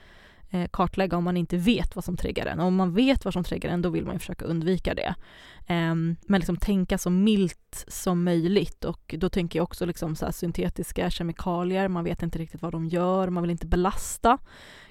eh, 0.50 0.68
kartlägga 0.72 1.16
om 1.16 1.24
man 1.24 1.37
inte 1.37 1.56
vet 1.56 1.96
vad 1.96 2.04
som 2.04 2.16
triggar 2.16 2.46
en. 2.46 2.61
Om 2.61 2.74
man 2.74 2.94
vet 2.94 3.24
vad 3.24 3.35
som 3.35 3.44
triggar 3.44 3.70
en, 3.70 3.82
då 3.82 3.90
vill 3.90 4.04
man 4.04 4.14
ju 4.14 4.18
försöka 4.18 4.44
undvika 4.44 4.94
det. 4.94 5.14
Eh, 5.66 5.94
men 5.94 6.40
liksom 6.40 6.56
tänka 6.56 6.98
så 6.98 7.11
milt 7.11 7.85
som 7.88 8.24
möjligt 8.24 8.85
och 8.85 9.14
då 9.18 9.28
tänker 9.28 9.58
jag 9.58 9.64
också 9.64 9.87
liksom 9.87 10.16
så 10.16 10.24
här 10.24 10.32
syntetiska 10.32 11.11
kemikalier, 11.11 11.88
man 11.88 12.04
vet 12.04 12.22
inte 12.22 12.38
riktigt 12.38 12.62
vad 12.62 12.72
de 12.72 12.87
gör, 12.87 13.28
man 13.28 13.42
vill 13.42 13.50
inte 13.50 13.66
belasta 13.66 14.38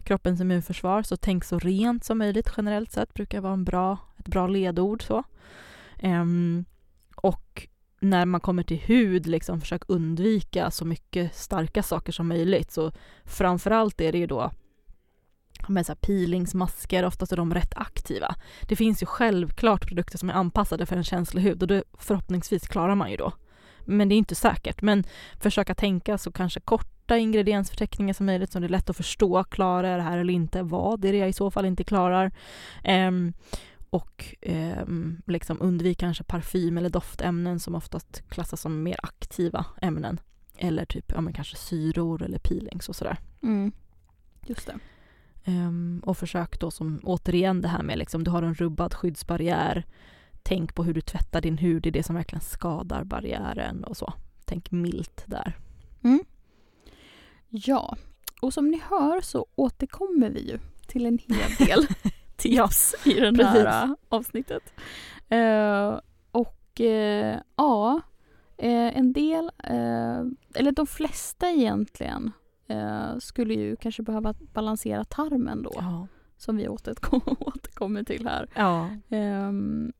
kroppens 0.03 0.41
immunförsvar, 0.41 1.03
så 1.03 1.17
tänk 1.17 1.43
så 1.43 1.59
rent 1.59 2.03
som 2.03 2.17
möjligt 2.17 2.53
generellt 2.57 2.91
sett, 2.91 3.13
brukar 3.13 3.41
vara 3.41 3.53
en 3.53 3.63
bra, 3.63 3.97
ett 4.17 4.27
bra 4.27 4.47
ledord. 4.47 5.03
Så. 5.03 5.23
Ehm, 5.99 6.65
och 7.15 7.67
när 8.01 8.25
man 8.25 8.41
kommer 8.41 8.63
till 8.63 8.77
hud, 8.77 9.27
liksom 9.27 9.61
försök 9.61 9.81
undvika 9.87 10.71
så 10.71 10.85
mycket 10.85 11.35
starka 11.35 11.83
saker 11.83 12.11
som 12.11 12.27
möjligt. 12.27 12.71
Så 12.71 12.91
framförallt 13.25 14.01
är 14.01 14.11
det 14.11 14.17
ju 14.17 14.27
då 14.27 14.51
med 15.67 15.85
så 15.85 15.91
här 15.91 15.97
peelingsmasker, 15.97 17.05
oftast 17.05 17.31
är 17.31 17.37
de 17.37 17.53
rätt 17.53 17.73
aktiva. 17.75 18.35
Det 18.67 18.75
finns 18.75 19.01
ju 19.01 19.05
självklart 19.05 19.87
produkter 19.87 20.17
som 20.17 20.29
är 20.29 20.33
anpassade 20.33 20.85
för 20.85 20.97
en 20.97 21.03
känslig 21.03 21.41
hud 21.41 21.61
och 21.61 21.67
det 21.67 21.83
förhoppningsvis 21.97 22.67
klarar 22.67 22.95
man 22.95 23.11
ju 23.11 23.17
då. 23.17 23.33
Men 23.85 24.09
det 24.09 24.15
är 24.15 24.17
inte 24.17 24.35
säkert. 24.35 24.81
Men 24.81 25.03
försöka 25.39 25.75
tänka 25.75 26.17
så 26.17 26.31
kanske 26.31 26.59
korta 26.59 27.17
ingrediensförteckningar 27.17 28.13
som 28.13 28.25
möjligt 28.25 28.51
så 28.51 28.59
det 28.59 28.65
är 28.65 28.69
lätt 28.69 28.89
att 28.89 28.97
förstå. 28.97 29.43
Klarar 29.43 29.89
jag 29.89 29.99
det 29.99 30.03
här 30.03 30.17
eller 30.17 30.33
inte? 30.33 30.63
Vad 30.63 31.05
är 31.05 31.11
det 31.11 31.17
jag 31.17 31.29
i 31.29 31.33
så 31.33 31.51
fall 31.51 31.65
inte 31.65 31.83
klarar? 31.83 32.31
Um, 32.87 33.33
och 33.91 34.35
ehm, 34.41 35.21
liksom 35.27 35.61
undvik 35.61 35.99
kanske 35.99 36.23
parfym 36.23 36.77
eller 36.77 36.89
doftämnen 36.89 37.59
som 37.59 37.75
oftast 37.75 38.23
klassas 38.29 38.61
som 38.61 38.83
mer 38.83 38.99
aktiva 39.03 39.65
ämnen. 39.81 40.19
Eller 40.57 40.85
typ 40.85 41.11
ja, 41.15 41.21
men 41.21 41.33
kanske 41.33 41.55
syror 41.55 42.23
eller 42.23 42.39
peelings 42.39 42.89
och 42.89 42.95
sådär. 42.95 43.17
Mm. 43.43 43.71
Just 44.45 44.67
det. 44.67 44.79
Ehm, 45.43 46.01
och 46.05 46.17
försök 46.17 46.59
då 46.59 46.71
som 46.71 46.99
återigen 47.03 47.61
det 47.61 47.67
här 47.67 47.83
med 47.83 47.97
liksom 47.97 48.23
du 48.23 48.31
har 48.31 48.43
en 48.43 48.55
rubbad 48.55 48.93
skyddsbarriär. 48.93 49.85
Tänk 50.43 50.75
på 50.75 50.83
hur 50.83 50.93
du 50.93 51.01
tvättar 51.01 51.41
din 51.41 51.57
hud, 51.57 51.83
det 51.83 51.89
är 51.89 51.91
det 51.91 52.03
som 52.03 52.15
verkligen 52.15 52.41
skadar 52.41 53.03
barriären 53.03 53.83
och 53.83 53.97
så. 53.97 54.13
tänk 54.45 54.71
milt 54.71 55.23
där. 55.25 55.57
Ja, 57.53 57.97
och 58.41 58.53
som 58.53 58.67
ni 58.67 58.81
hör 58.89 59.21
så 59.21 59.45
återkommer 59.55 60.29
vi 60.29 60.49
ju 60.49 60.59
till 60.87 61.05
en 61.05 61.19
hel 61.27 61.67
del 61.67 61.87
tips 62.41 62.95
i 63.05 63.13
det 63.19 63.31
precis. 63.33 63.45
här 63.65 63.95
avsnittet. 64.09 64.73
Eh, 65.29 65.99
och 66.31 66.81
eh, 66.81 67.39
ja, 67.55 68.01
eh, 68.57 68.97
en 68.97 69.13
del, 69.13 69.51
eh, 69.63 70.21
eller 70.55 70.71
de 70.71 70.87
flesta 70.87 71.49
egentligen, 71.49 72.31
eh, 72.67 73.17
skulle 73.19 73.53
ju 73.53 73.75
kanske 73.75 74.03
behöva 74.03 74.33
balansera 74.53 75.03
tarmen 75.03 75.63
då, 75.63 75.71
Ja. 75.75 76.07
som 76.37 76.57
vi 76.57 76.67
återkom, 76.67 77.21
återkommer 77.39 78.03
till 78.03 78.27
här. 78.27 78.49
ja. 78.55 78.89
Ehm, 79.09 79.91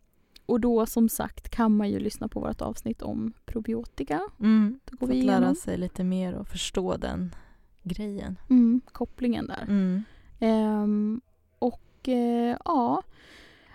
och 0.46 0.60
då 0.60 0.86
som 0.86 1.10
sagt 1.10 1.50
kan 1.50 1.78
man 1.78 1.90
ju 1.90 2.00
lyssna 2.00 2.28
på 2.28 2.40
vårt 2.40 2.62
avsnitt 2.62 3.02
om 3.02 3.34
probiotika. 3.46 4.22
Mm. 4.40 4.80
Då 4.86 4.98
går 4.98 5.08
Fått 5.08 5.16
vi 5.16 5.22
lära 5.22 5.38
igenom 5.38 5.56
sig 5.56 5.78
lite 5.78 6.04
mer 6.04 6.34
och 6.34 6.48
förstå 6.48 6.98
den 6.98 7.36
grejen. 7.84 8.36
mm, 8.50 8.82
kopplingen 8.92 9.48
där. 9.48 9.62
Mm. 9.68 10.04
Ehm, 10.40 11.22
och 11.60 11.82
eh, 12.08 12.58
ja, 12.66 13.04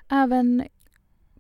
även 0.09 0.65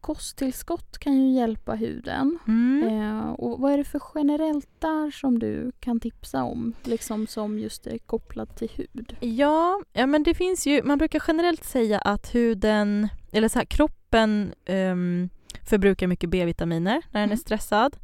kosttillskott 0.00 0.98
kan 0.98 1.14
ju 1.22 1.30
hjälpa 1.40 1.74
huden. 1.74 2.38
Mm. 2.48 2.88
Eh, 2.88 3.30
och 3.30 3.60
vad 3.60 3.72
är 3.72 3.78
det 3.78 3.84
för 3.84 4.00
generellt 4.14 4.68
där 4.78 5.10
som 5.10 5.38
du 5.38 5.72
kan 5.80 6.00
tipsa 6.00 6.42
om? 6.44 6.72
Liksom 6.84 7.26
som 7.26 7.58
just 7.58 7.86
är 7.86 7.98
kopplat 7.98 8.56
till 8.56 8.70
hud. 8.74 9.16
Ja, 9.20 9.82
ja, 9.92 10.06
men 10.06 10.22
det 10.22 10.34
finns 10.34 10.66
ju, 10.66 10.82
man 10.82 10.98
brukar 10.98 11.22
generellt 11.28 11.64
säga 11.64 11.98
att 11.98 12.34
huden, 12.34 13.08
eller 13.32 13.48
så 13.48 13.58
här, 13.58 13.66
kroppen 13.66 14.54
ehm, 14.64 15.28
förbrukar 15.64 16.06
mycket 16.06 16.30
B-vitaminer 16.30 17.02
när 17.10 17.20
den 17.20 17.22
är 17.22 17.24
Mm. 17.24 17.36
stressad. 17.36 17.96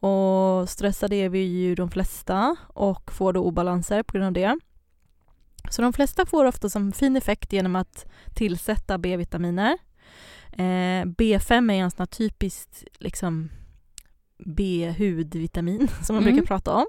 Och 0.00 0.68
stressade 0.68 1.16
är 1.16 1.28
vi 1.28 1.38
ju 1.42 1.74
de 1.74 1.90
flesta 1.90 2.56
och 2.74 3.12
får 3.12 3.32
då 3.32 3.40
obalanser 3.40 4.02
på 4.02 4.12
grund 4.12 4.26
av 4.26 4.32
det. 4.32 4.58
Så 5.70 5.82
de 5.82 5.92
flesta 5.92 6.26
får 6.26 6.44
ofta 6.44 6.68
som 6.68 6.92
fin 6.92 7.16
effekt 7.16 7.52
genom 7.52 7.76
att 7.76 8.06
tillsätta 8.34 8.98
B-vitaminer. 8.98 9.78
Eh, 10.52 11.04
B5 11.04 11.72
är 11.72 11.76
en 11.76 11.90
sån 11.90 11.98
här 11.98 12.06
typiskt 12.06 12.84
liksom 12.98 13.48
B-hudvitamin 14.44 15.88
som 16.02 16.14
man 16.16 16.22
Mm. 16.22 16.34
brukar 16.34 16.46
prata 16.46 16.74
om. 16.74 16.86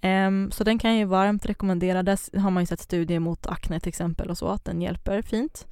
Ehm, 0.00 0.50
så 0.50 0.64
den 0.64 0.78
kan 0.78 0.90
jag 0.90 0.98
ju 0.98 1.04
varmt 1.04 1.46
rekommendera. 1.46 2.02
Där 2.02 2.38
har 2.40 2.50
man 2.50 2.62
ju 2.62 2.66
sett 2.66 2.80
studier 2.80 3.18
mot 3.20 3.46
akne 3.46 3.80
till 3.80 3.88
exempel 3.88 4.30
och 4.30 4.38
så, 4.38 4.48
att 4.48 4.64
den 4.64 4.82
hjälper 4.82 5.22
fint. 5.22 5.66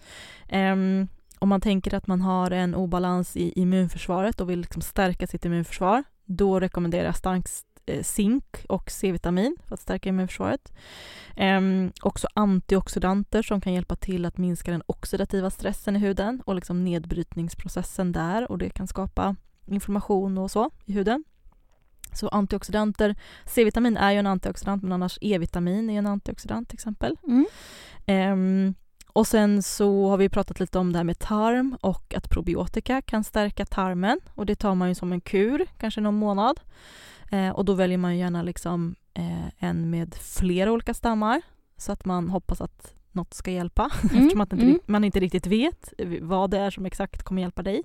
Ehm, 0.49 1.09
om 1.39 1.49
man 1.49 1.61
tänker 1.61 1.95
att 1.95 2.07
man 2.07 2.21
har 2.21 2.51
en 2.51 2.75
obalans 2.75 3.37
i 3.37 3.53
immunförsvaret 3.61 4.41
och 4.41 4.51
vill 4.51 4.61
liksom 4.61 4.83
stärka 4.83 5.27
sitt 5.27 5.45
immunförsvar, 5.45 6.05
då 6.25 6.61
rekommenderar 6.61 7.05
jag 7.05 7.17
starkt 7.17 7.65
zink 8.03 8.65
och 8.69 8.91
C-vitamin 8.91 9.57
för 9.69 9.75
att 9.75 9.81
stärka 9.81 10.09
immunförsvaret. 10.09 10.73
Ehm, 11.37 11.93
också 12.03 12.29
antioxidanter 12.35 13.43
som 13.43 13.61
kan 13.61 13.73
hjälpa 13.73 13.97
till 13.97 14.25
att 14.25 14.39
minska 14.39 14.71
den 14.71 14.83
oxidativa 14.87 15.51
stressen 15.51 15.97
i 15.97 15.99
huden 15.99 16.43
och 16.47 16.55
liksom 16.55 16.85
nedbrytningsprocessen 16.85 18.13
där 18.13 18.51
och 18.51 18.59
det 18.59 18.71
kan 18.71 18.87
skapa 18.87 19.37
inflammation 19.67 20.39
och 20.39 20.51
så 20.51 20.71
i 20.85 20.93
huden. 20.93 21.25
Så 22.13 22.29
antioxidanter, 22.29 23.15
C-vitamin 23.45 23.97
är 23.97 24.13
ju 24.13 24.19
en 24.19 24.27
antioxidant 24.27 24.83
men 24.83 24.93
annars 24.93 25.19
E-vitamin 25.21 25.91
är 25.91 25.99
en 25.99 26.07
antioxidant 26.07 26.69
till 26.69 26.77
exempel. 26.77 27.17
Mm. 27.27 27.47
Ehm, 28.07 28.75
och 29.15 29.27
sen 29.27 29.63
så 29.63 30.09
har 30.09 30.17
vi 30.17 30.29
pratat 30.29 30.61
lite 30.61 30.79
om 30.79 30.93
det 30.93 30.99
här 30.99 31.05
med 31.05 31.19
tarm 31.19 31.77
och 31.81 32.15
att 32.15 32.31
probiotika 32.31 33.03
kan 33.03 33.25
stärka 33.25 33.67
tarmen 33.67 34.21
och 34.35 34.47
det 34.47 34.57
tar 34.57 34.75
man 34.75 34.89
ju 34.89 34.95
som 34.95 35.13
en 35.13 35.21
kur, 35.21 35.67
kanske 35.79 36.01
någon 36.01 36.15
månad. 36.15 36.61
Eh, 37.35 37.51
och 37.51 37.65
då 37.65 37.75
väljer 37.75 37.99
man 37.99 38.19
gärna 38.19 38.43
liksom 38.43 38.95
eh, 39.15 39.49
en 39.59 39.91
med 39.91 40.15
flera 40.15 40.73
olika 40.73 40.95
stammar 40.95 41.43
så 41.77 41.93
att 41.93 42.05
man 42.05 42.29
hoppas 42.29 42.61
att 42.61 42.95
något 43.13 43.35
ska 43.35 43.51
hjälpa 43.51 43.91
eftersom 44.03 44.41
att 44.41 44.53
inte, 44.53 44.65
mm. 44.65 44.79
man 44.87 45.05
inte 45.05 45.21
riktigt 45.21 45.47
vet 45.47 45.93
vad 46.21 46.51
det 46.51 46.59
är 46.59 46.71
som 46.71 46.87
exakt 46.87 47.23
kommer 47.23 47.43
hjälpa 47.43 47.63
dig. 47.63 47.83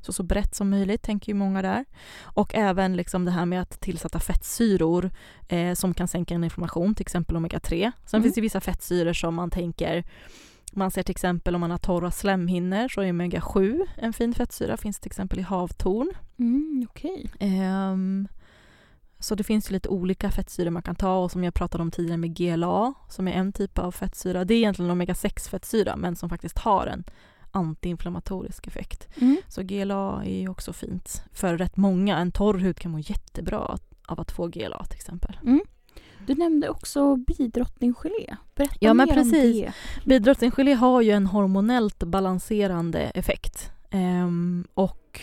Så 0.00 0.12
så 0.12 0.22
brett 0.22 0.54
som 0.54 0.70
möjligt 0.70 1.02
tänker 1.02 1.32
ju 1.32 1.34
många 1.34 1.62
där. 1.62 1.84
Och 2.22 2.54
även 2.54 2.96
liksom 2.96 3.24
det 3.24 3.30
här 3.30 3.46
med 3.46 3.62
att 3.62 3.80
tillsätta 3.80 4.20
fettsyror 4.20 5.10
eh, 5.48 5.74
som 5.74 5.94
kan 5.94 6.08
sänka 6.08 6.34
en 6.34 6.44
inflammation, 6.44 6.94
till 6.94 7.02
exempel 7.02 7.36
omega-3. 7.36 7.92
Sen 8.06 8.18
Mm. 8.18 8.22
finns 8.22 8.34
det 8.34 8.40
vissa 8.40 8.60
fettsyror 8.60 9.12
som 9.12 9.34
man 9.34 9.50
tänker 9.50 10.04
man 10.72 10.90
ser 10.90 11.02
till 11.02 11.10
exempel 11.10 11.54
om 11.54 11.60
man 11.60 11.70
har 11.70 11.78
torra 11.78 12.10
slemhinnor 12.10 12.88
så 12.88 13.00
är 13.00 13.12
omega-7 13.12 13.86
en 13.96 14.12
fin 14.12 14.34
fettsyra, 14.34 14.76
finns 14.76 15.00
till 15.00 15.08
exempel 15.08 15.38
i 15.38 15.42
havtorn. 15.42 16.10
Mm, 16.38 16.86
Okej. 16.90 17.30
Ehm, 17.40 18.28
så 19.24 19.34
det 19.34 19.44
finns 19.44 19.70
ju 19.70 19.72
lite 19.72 19.88
olika 19.88 20.30
fettsyror 20.30 20.70
man 20.70 20.82
kan 20.82 20.96
ta 20.96 21.16
och 21.16 21.30
som 21.30 21.44
jag 21.44 21.54
pratade 21.54 21.82
om 21.82 21.90
tidigare 21.90 22.16
med 22.16 22.36
GLA 22.36 22.94
som 23.08 23.28
är 23.28 23.32
en 23.32 23.52
typ 23.52 23.78
av 23.78 23.92
fettsyra. 23.92 24.44
Det 24.44 24.54
är 24.54 24.58
egentligen 24.58 24.90
omega-6 24.90 25.50
fettsyra 25.50 25.96
men 25.96 26.16
som 26.16 26.28
faktiskt 26.28 26.58
har 26.58 26.86
en 26.86 27.04
antiinflammatorisk 27.50 28.66
effekt. 28.66 29.08
Mm. 29.16 29.36
Så 29.48 29.62
GLA 29.62 30.22
är 30.24 30.40
ju 30.40 30.48
också 30.48 30.72
fint 30.72 31.22
för 31.32 31.58
rätt 31.58 31.76
många. 31.76 32.18
En 32.18 32.32
torr 32.32 32.58
hud 32.58 32.78
kan 32.78 32.90
må 32.90 32.98
jättebra 32.98 33.78
av 34.06 34.20
att 34.20 34.32
få 34.32 34.46
GLA 34.46 34.84
till 34.84 34.96
exempel. 34.96 35.38
Du 36.26 36.34
nämnde 36.34 36.68
också 36.68 37.16
bidrottningsgelé. 37.16 38.36
Berätta 38.54 38.76
Ja, 38.80 38.94
men 38.94 39.06
mer 39.08 39.14
precis. 39.14 39.54
om 39.54 39.60
det. 39.60 39.72
Bidrottningsgelé 40.04 40.74
har 40.74 41.02
ju 41.02 41.10
en 41.10 41.26
hormonellt 41.26 41.98
balanserande 41.98 43.00
effekt. 43.00 43.70
Ehm, 43.90 44.66
och 44.74 45.20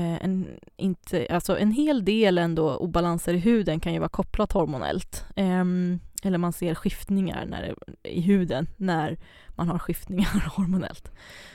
en, 0.00 0.46
inte, 0.76 1.26
alltså 1.30 1.58
en 1.58 1.72
hel 1.72 2.04
del 2.04 2.38
ändå 2.38 2.76
obalanser 2.76 3.34
i 3.34 3.38
huden 3.38 3.80
kan 3.80 3.92
ju 3.92 3.98
vara 3.98 4.08
kopplat 4.08 4.52
hormonellt. 4.52 5.26
Ehm, 5.36 6.00
eller 6.22 6.38
man 6.38 6.52
ser 6.52 6.74
skiftningar 6.74 7.46
när, 7.46 7.62
det- 8.02 8.08
i 8.10 8.20
huden 8.20 8.66
när 8.76 9.18
man 9.48 9.68
har 9.68 9.78
skiftningar 9.78 10.50
hormonellt. 10.56 11.12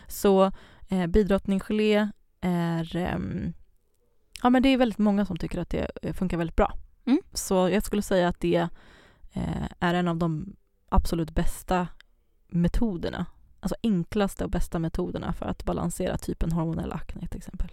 Så 0.07 0.51
eh, 0.89 1.07
bidrottningsgelé 1.07 2.09
är 2.41 2.95
ehm, 2.95 3.53
Ja 4.43 4.49
men 4.49 4.63
det 4.63 4.69
är 4.69 4.77
väldigt 4.77 4.97
många 4.97 5.25
som 5.25 5.37
tycker 5.37 5.59
att 5.59 5.69
det 5.69 5.91
eh, 6.01 6.13
funkar 6.13 6.37
väldigt 6.37 6.55
bra. 6.55 6.73
Mm. 7.05 7.19
Så 7.33 7.69
jag 7.69 7.83
skulle 7.83 8.01
säga 8.01 8.27
att 8.27 8.39
det 8.39 8.67
eh, 9.33 9.65
är 9.79 9.93
en 9.93 10.07
av 10.07 10.17
de 10.17 10.55
absolut 10.89 11.31
bästa 11.31 11.87
metoderna. 12.47 13.25
Alltså 13.59 13.75
enklaste 13.83 14.43
och 14.43 14.49
bästa 14.49 14.79
metoderna 14.79 15.33
för 15.33 15.45
att 15.45 15.63
balansera 15.63 16.17
typen 16.17 16.51
hormonell 16.51 16.91
akne 16.91 17.27
till 17.27 17.37
exempel. 17.37 17.69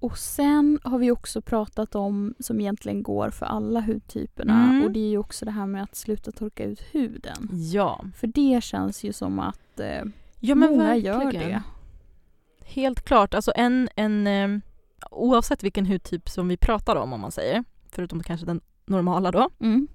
Och 0.00 0.18
sen 0.18 0.78
har 0.84 0.98
vi 0.98 1.10
också 1.10 1.40
pratat 1.42 1.94
om, 1.94 2.34
som 2.38 2.60
egentligen 2.60 3.02
går 3.02 3.30
för 3.30 3.46
alla 3.46 3.80
hudtyperna, 3.80 4.64
Mm. 4.64 4.84
och 4.84 4.90
det 4.90 5.00
är 5.00 5.08
ju 5.10 5.18
också 5.18 5.44
det 5.44 5.50
här 5.50 5.66
med 5.66 5.82
att 5.82 5.94
sluta 5.96 6.32
torka 6.32 6.64
ut 6.64 6.80
huden. 6.92 7.48
Ja, 7.72 8.04
För 8.16 8.26
det 8.26 8.64
känns 8.64 9.04
ju 9.04 9.12
som 9.12 9.38
att 9.38 9.80
eh, 9.80 10.02
ja 10.40 10.54
men 10.54 10.70
många 10.70 10.84
verkligen. 10.84 11.20
gör 11.22 11.32
det. 11.32 11.62
Helt 12.64 13.00
klart. 13.04 13.34
Alltså 13.34 13.52
en, 13.56 13.88
en, 13.96 14.26
eh, 14.26 14.48
oavsett 15.10 15.62
vilken 15.62 15.86
hudtyp 15.86 16.28
som 16.28 16.48
vi 16.48 16.56
pratar 16.56 16.96
om, 16.96 17.12
om 17.12 17.20
man 17.20 17.32
säger, 17.32 17.64
förutom 17.90 18.22
kanske 18.22 18.46
den 18.46 18.60
normala 18.86 19.30
då, 19.30 19.50
Mm 19.60 19.88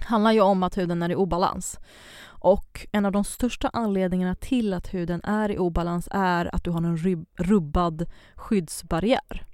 handlar 0.00 0.32
ju 0.32 0.40
om 0.40 0.62
att 0.62 0.78
huden 0.78 1.02
är 1.02 1.10
i 1.10 1.14
obalans. 1.14 1.78
Och 2.26 2.86
en 2.92 3.06
av 3.06 3.12
de 3.12 3.24
största 3.24 3.70
anledningarna 3.72 4.34
till 4.34 4.74
att 4.74 4.94
huden 4.94 5.20
är 5.24 5.50
i 5.50 5.58
obalans 5.58 6.08
är 6.10 6.54
att 6.54 6.64
du 6.64 6.70
har 6.70 6.82
en 6.82 7.26
rubbad 7.38 8.06
skyddsbarriär. 8.34 9.46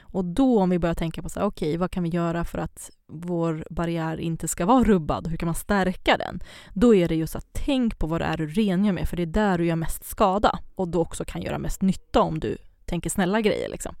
Och 0.00 0.24
då 0.24 0.60
om 0.60 0.70
vi 0.70 0.78
börjar 0.78 0.94
tänka 0.94 1.22
på 1.22 1.28
så 1.28 1.40
här, 1.40 1.46
okej, 1.46 1.76
vad 1.76 1.90
kan 1.90 2.02
vi 2.02 2.08
göra 2.08 2.44
för 2.44 2.58
att 2.58 2.90
vår 3.08 3.66
barriär 3.70 4.20
inte 4.20 4.48
ska 4.48 4.66
vara 4.66 4.84
rubbad? 4.84 5.26
Hur 5.26 5.36
kan 5.36 5.46
man 5.46 5.54
stärka 5.54 6.16
den? 6.16 6.40
Då 6.72 6.94
är 6.94 7.08
det 7.08 7.14
just 7.14 7.36
att 7.36 7.46
tänk 7.52 7.98
på 7.98 8.06
vad 8.06 8.20
det 8.20 8.24
är 8.24 8.36
du 8.36 8.46
rengör 8.46 8.92
med, 8.92 9.08
för 9.08 9.16
det 9.16 9.22
är 9.22 9.26
där 9.26 9.58
du 9.58 9.66
gör 9.66 9.76
mest 9.76 10.04
skada 10.04 10.58
och 10.74 10.88
då 10.88 11.00
också 11.00 11.24
kan 11.24 11.42
göra 11.42 11.58
mest 11.58 11.82
nytta 11.82 12.20
om 12.20 12.40
du 12.40 12.56
tänker 12.86 13.10
snälla 13.10 13.40
grejer. 13.40 13.68
Liksom. 13.68 13.94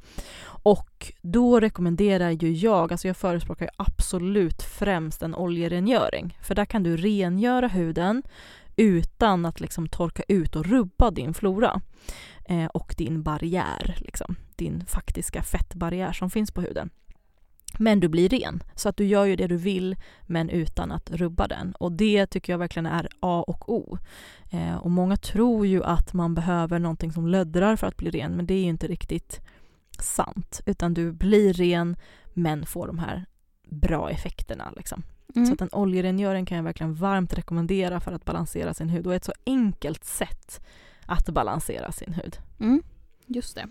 Och 0.46 1.12
då 1.22 1.60
rekommenderar 1.60 2.30
ju 2.30 2.52
jag, 2.52 2.92
alltså 2.92 3.08
jag 3.08 3.16
förespråkar 3.16 3.64
ju 3.66 3.70
absolut 3.76 4.62
främst 4.62 5.22
en 5.22 5.34
oljerengöring. 5.34 6.38
För 6.42 6.54
där 6.54 6.64
kan 6.64 6.82
du 6.82 6.96
rengöra 6.96 7.68
huden 7.68 8.22
utan 8.76 9.46
att 9.46 9.60
liksom 9.60 9.88
torka 9.88 10.22
ut 10.28 10.56
och 10.56 10.66
rubba 10.66 11.10
din 11.10 11.34
flora 11.34 11.80
eh, 12.44 12.66
och 12.66 12.94
din 12.98 13.22
barriär, 13.22 13.96
liksom, 13.98 14.36
din 14.56 14.84
faktiska 14.86 15.42
fettbarriär 15.42 16.12
som 16.12 16.30
finns 16.30 16.50
på 16.52 16.60
huden. 16.60 16.90
Men 17.78 18.00
du 18.00 18.08
blir 18.08 18.28
ren, 18.28 18.62
så 18.74 18.88
att 18.88 18.96
du 18.96 19.04
gör 19.04 19.24
ju 19.24 19.36
det 19.36 19.46
du 19.46 19.56
vill 19.56 19.96
men 20.22 20.50
utan 20.50 20.92
att 20.92 21.10
rubba 21.10 21.48
den. 21.48 21.72
Och 21.72 21.92
det 21.92 22.26
tycker 22.26 22.52
jag 22.52 22.58
verkligen 22.58 22.86
är 22.86 23.08
A 23.20 23.44
och 23.46 23.72
O. 23.72 23.98
Eh, 24.50 24.76
och 24.76 24.90
många 24.90 25.16
tror 25.16 25.66
ju 25.66 25.84
att 25.84 26.12
man 26.12 26.34
behöver 26.34 26.78
någonting 26.78 27.12
som 27.12 27.26
löddrar 27.26 27.76
för 27.76 27.86
att 27.86 27.96
bli 27.96 28.10
ren 28.10 28.32
men 28.32 28.46
det 28.46 28.54
är 28.54 28.62
ju 28.62 28.68
inte 28.68 28.86
riktigt 28.86 29.40
sant. 29.98 30.60
Utan 30.66 30.94
du 30.94 31.12
blir 31.12 31.52
ren 31.52 31.96
men 32.34 32.66
får 32.66 32.86
de 32.86 32.98
här 32.98 33.24
bra 33.68 34.10
effekterna. 34.10 34.72
Liksom. 34.76 35.02
Mm. 35.34 35.46
Så 35.46 35.52
att 35.52 35.60
en 35.60 35.68
oljerengöring 35.72 36.46
kan 36.46 36.56
jag 36.56 36.64
verkligen 36.64 36.94
varmt 36.94 37.34
rekommendera 37.34 38.00
för 38.00 38.12
att 38.12 38.24
balansera 38.24 38.74
sin 38.74 38.88
hud 38.88 39.06
och 39.06 39.14
ett 39.14 39.24
så 39.24 39.32
enkelt 39.46 40.04
sätt 40.04 40.60
att 41.06 41.28
balansera 41.28 41.92
sin 41.92 42.12
hud. 42.12 42.38
Mm. 42.60 42.82
Just 43.26 43.54
det. 43.54 43.68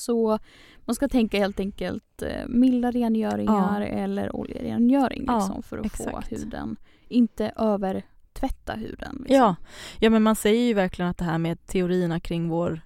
Så 0.00 0.38
man 0.84 0.94
ska 0.94 1.08
tänka 1.08 1.38
helt 1.38 1.60
enkelt 1.60 2.22
eh, 2.22 2.48
milda 2.48 2.90
rengöringar 2.90 3.80
eller 3.80 4.36
oljerengöring 4.36 5.24
Ja, 5.26 5.38
liksom, 5.38 5.62
för 5.62 5.78
att 5.78 5.86
exakt. 5.86 6.10
få 6.28 6.36
huden, 6.36 6.76
inte 7.08 7.52
övertvätta 7.56 8.72
huden. 8.72 9.16
Liksom. 9.18 9.36
Ja. 9.36 9.56
ja, 9.98 10.10
men 10.10 10.22
man 10.22 10.36
säger 10.36 10.62
ju 10.66 10.74
verkligen 10.74 11.10
att 11.10 11.18
det 11.18 11.24
här 11.24 11.38
med 11.38 11.66
teorierna 11.66 12.20
kring 12.20 12.48
vår 12.48 12.80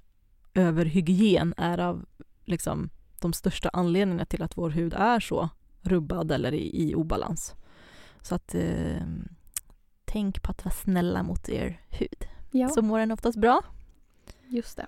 överhygien 0.54 1.54
är 1.56 1.78
av 1.78 2.04
liksom, 2.44 2.90
de 3.20 3.32
största 3.32 3.68
anledningarna 3.72 4.24
till 4.24 4.42
att 4.42 4.56
vår 4.56 4.70
hud 4.70 4.94
är 4.94 5.20
så 5.20 5.48
rubbad 5.82 6.32
eller 6.32 6.54
i, 6.54 6.90
i 6.90 6.94
obalans. 6.94 7.54
Så 8.22 8.34
att 8.34 8.54
eh, 8.54 9.02
tänk 10.04 10.42
på 10.42 10.50
att 10.50 10.64
vara 10.64 10.74
snälla 10.74 11.22
mot 11.22 11.48
er 11.48 11.80
hud. 11.90 12.26
ja. 12.50 12.68
Så 12.68 12.82
mår 12.82 12.98
den 12.98 13.10
oftast 13.10 13.38
bra. 13.38 13.62
Just 14.48 14.76
det. 14.76 14.86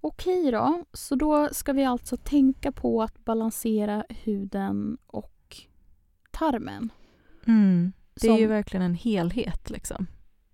Okej 0.00 0.50
då, 0.50 0.84
så 0.92 1.14
då 1.14 1.48
ska 1.52 1.72
vi 1.72 1.84
alltså 1.84 2.16
tänka 2.16 2.72
på 2.72 3.02
att 3.02 3.24
balansera 3.24 4.04
huden 4.08 4.98
och 5.06 5.56
tarmen. 6.30 6.92
Det 8.14 8.28
är 8.28 8.38
ju 8.38 8.44
Som- 8.44 8.48
verkligen 8.48 8.82
en 8.86 8.94
helhet 8.94 9.70
liksom. 9.70 10.06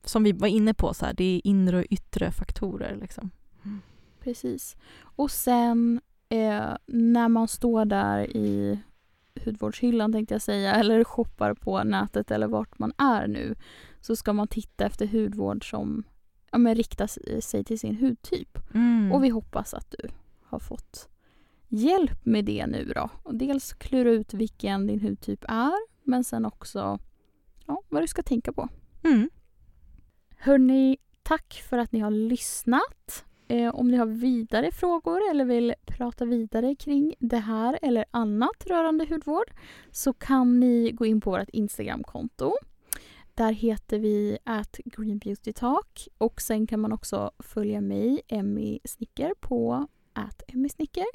Som 0.05 0.22
vi 0.24 0.32
var 0.32 0.49
inne 0.49 0.74
på, 0.74 0.95
så 0.95 1.07
här, 1.07 1.14
det 1.14 1.24
är 1.24 1.40
inre 1.47 1.78
och 1.78 1.84
yttre 1.90 2.30
faktorer. 2.30 2.97
Liksom. 3.01 3.30
Precis. 4.20 4.76
Och 5.01 5.30
sen 5.30 6.01
eh, 6.28 6.76
när 6.86 7.28
man 7.28 7.49
står 7.49 7.84
där 7.84 8.36
i 8.36 8.78
hudvårdshyllan 9.45 10.12
tänkte 10.12 10.34
jag 10.34 10.42
säga, 10.42 10.74
eller 10.74 11.05
shoppar 11.05 11.55
på 11.55 11.84
nätet 11.84 12.30
eller 12.30 12.47
vart 12.47 12.78
man 12.78 12.92
är 12.99 13.26
nu, 13.26 13.55
så 14.01 14.16
ska 14.16 14.32
man 14.32 14.49
titta 14.49 14.86
efter 14.86 15.07
hudvård 15.07 15.70
som 15.70 16.05
ja, 16.55 16.59
men 16.59 16.74
riktar 16.74 17.40
sig 17.40 17.64
till 17.64 17.78
sin 17.78 17.96
hudtyp. 17.96 18.59
Mm. 18.74 19.12
Och 19.12 19.24
vi 19.24 19.28
hoppas 19.28 19.74
att 19.74 19.90
du 19.90 20.09
har 20.44 20.59
fått 20.59 21.09
hjälp 21.68 22.26
med 22.26 22.44
det 22.44 22.66
nu 22.66 22.92
då. 22.94 23.11
Och 23.22 23.34
dels 23.34 23.72
klura 23.72 24.11
ut 24.11 24.34
vilken 24.34 24.86
din 24.86 25.00
hudtyp 25.00 25.44
är, 25.48 25.72
men 26.02 26.24
sen 26.24 26.44
också 26.44 26.98
ja, 27.66 27.82
vad 27.88 28.02
du 28.02 28.07
ska 28.07 28.22
tänka 28.22 28.52
på. 28.52 28.68
Mm. 29.05 29.30
Hörni, 30.36 30.96
tack 31.22 31.64
för 31.68 31.78
att 31.78 31.92
ni 31.92 32.00
har 32.00 32.11
lyssnat. 32.11 33.24
Eh, 33.48 33.74
om 33.74 33.88
ni 33.88 33.96
har 33.96 34.07
vidare 34.07 34.70
frågor 34.72 35.20
eller 35.30 35.44
vill 35.44 35.74
prata 35.86 36.24
vidare 36.24 36.74
kring 36.74 37.14
det 37.18 37.38
här 37.38 37.78
eller 37.82 38.05
annat 38.11 38.66
rörande 38.66 39.07
hudvård 39.11 39.50
så 39.90 40.12
kan 40.12 40.61
ni 40.61 40.92
gå 40.92 41.07
in 41.07 41.20
på 41.20 41.30
vårt 41.30 41.48
Instagramkonto. 41.48 42.52
Där 43.35 43.53
heter 43.53 43.99
vi 43.99 44.39
at 44.45 44.76
Green 44.85 45.18
Beauty 45.18 45.53
Talk 45.53 46.09
och 46.18 46.41
sen 46.41 46.66
kan 46.66 46.80
man 46.80 46.93
också 46.93 47.30
följa 47.39 47.80
mig, 47.80 48.20
Emmy 48.28 48.78
Snicker, 48.85 49.32
på 49.41 49.87
at 50.12 50.43
Emmy 50.49 50.68
Snicker. 50.68 51.07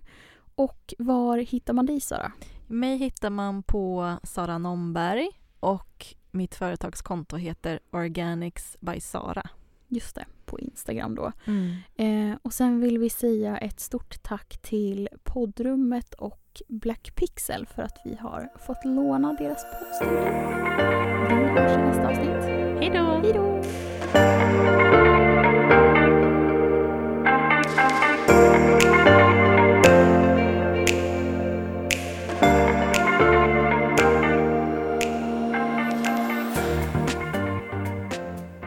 Och 0.56 0.94
var 0.98 1.38
hittar 1.38 1.74
man 1.74 1.86
dig 1.86 2.02
Sara? 2.02 2.32
Mig 2.68 2.98
hittar 2.98 3.30
man 3.30 3.64
på 3.64 4.18
Sara 4.24 4.58
Nomberg 4.58 5.30
och 5.60 6.06
mitt 6.32 6.56
företagskonto 6.56 7.38
heter 7.38 7.80
Organics 7.92 8.78
by 8.80 9.00
Sara. 9.00 9.50
Just 9.88 10.16
det, 10.16 10.26
på 10.50 10.60
Instagram 10.60 11.16
då. 11.16 11.32
Mm. 11.46 11.76
Eh, 11.96 12.38
och 12.42 12.54
sen 12.54 12.82
vill 12.82 12.98
vi 12.98 13.10
säga 13.10 13.58
ett 13.58 13.80
stort 13.80 14.24
tack 14.24 14.58
till 14.62 15.10
poddrummet 15.24 16.14
och 16.14 16.62
Black 16.68 17.16
Pixel 17.16 17.66
för 17.66 17.82
att 17.82 18.02
vi 18.06 18.16
har 18.16 18.50
fått 18.68 18.86
låna 18.86 19.34
deras 19.34 19.66
poddstudio. 19.80 20.24
Vi 21.30 21.36
hörs 21.36 21.72
i 21.72 21.82
nästa 21.82 22.08
avsnitt. 22.08 22.44
Hej 22.80 22.92
då! 22.94 23.10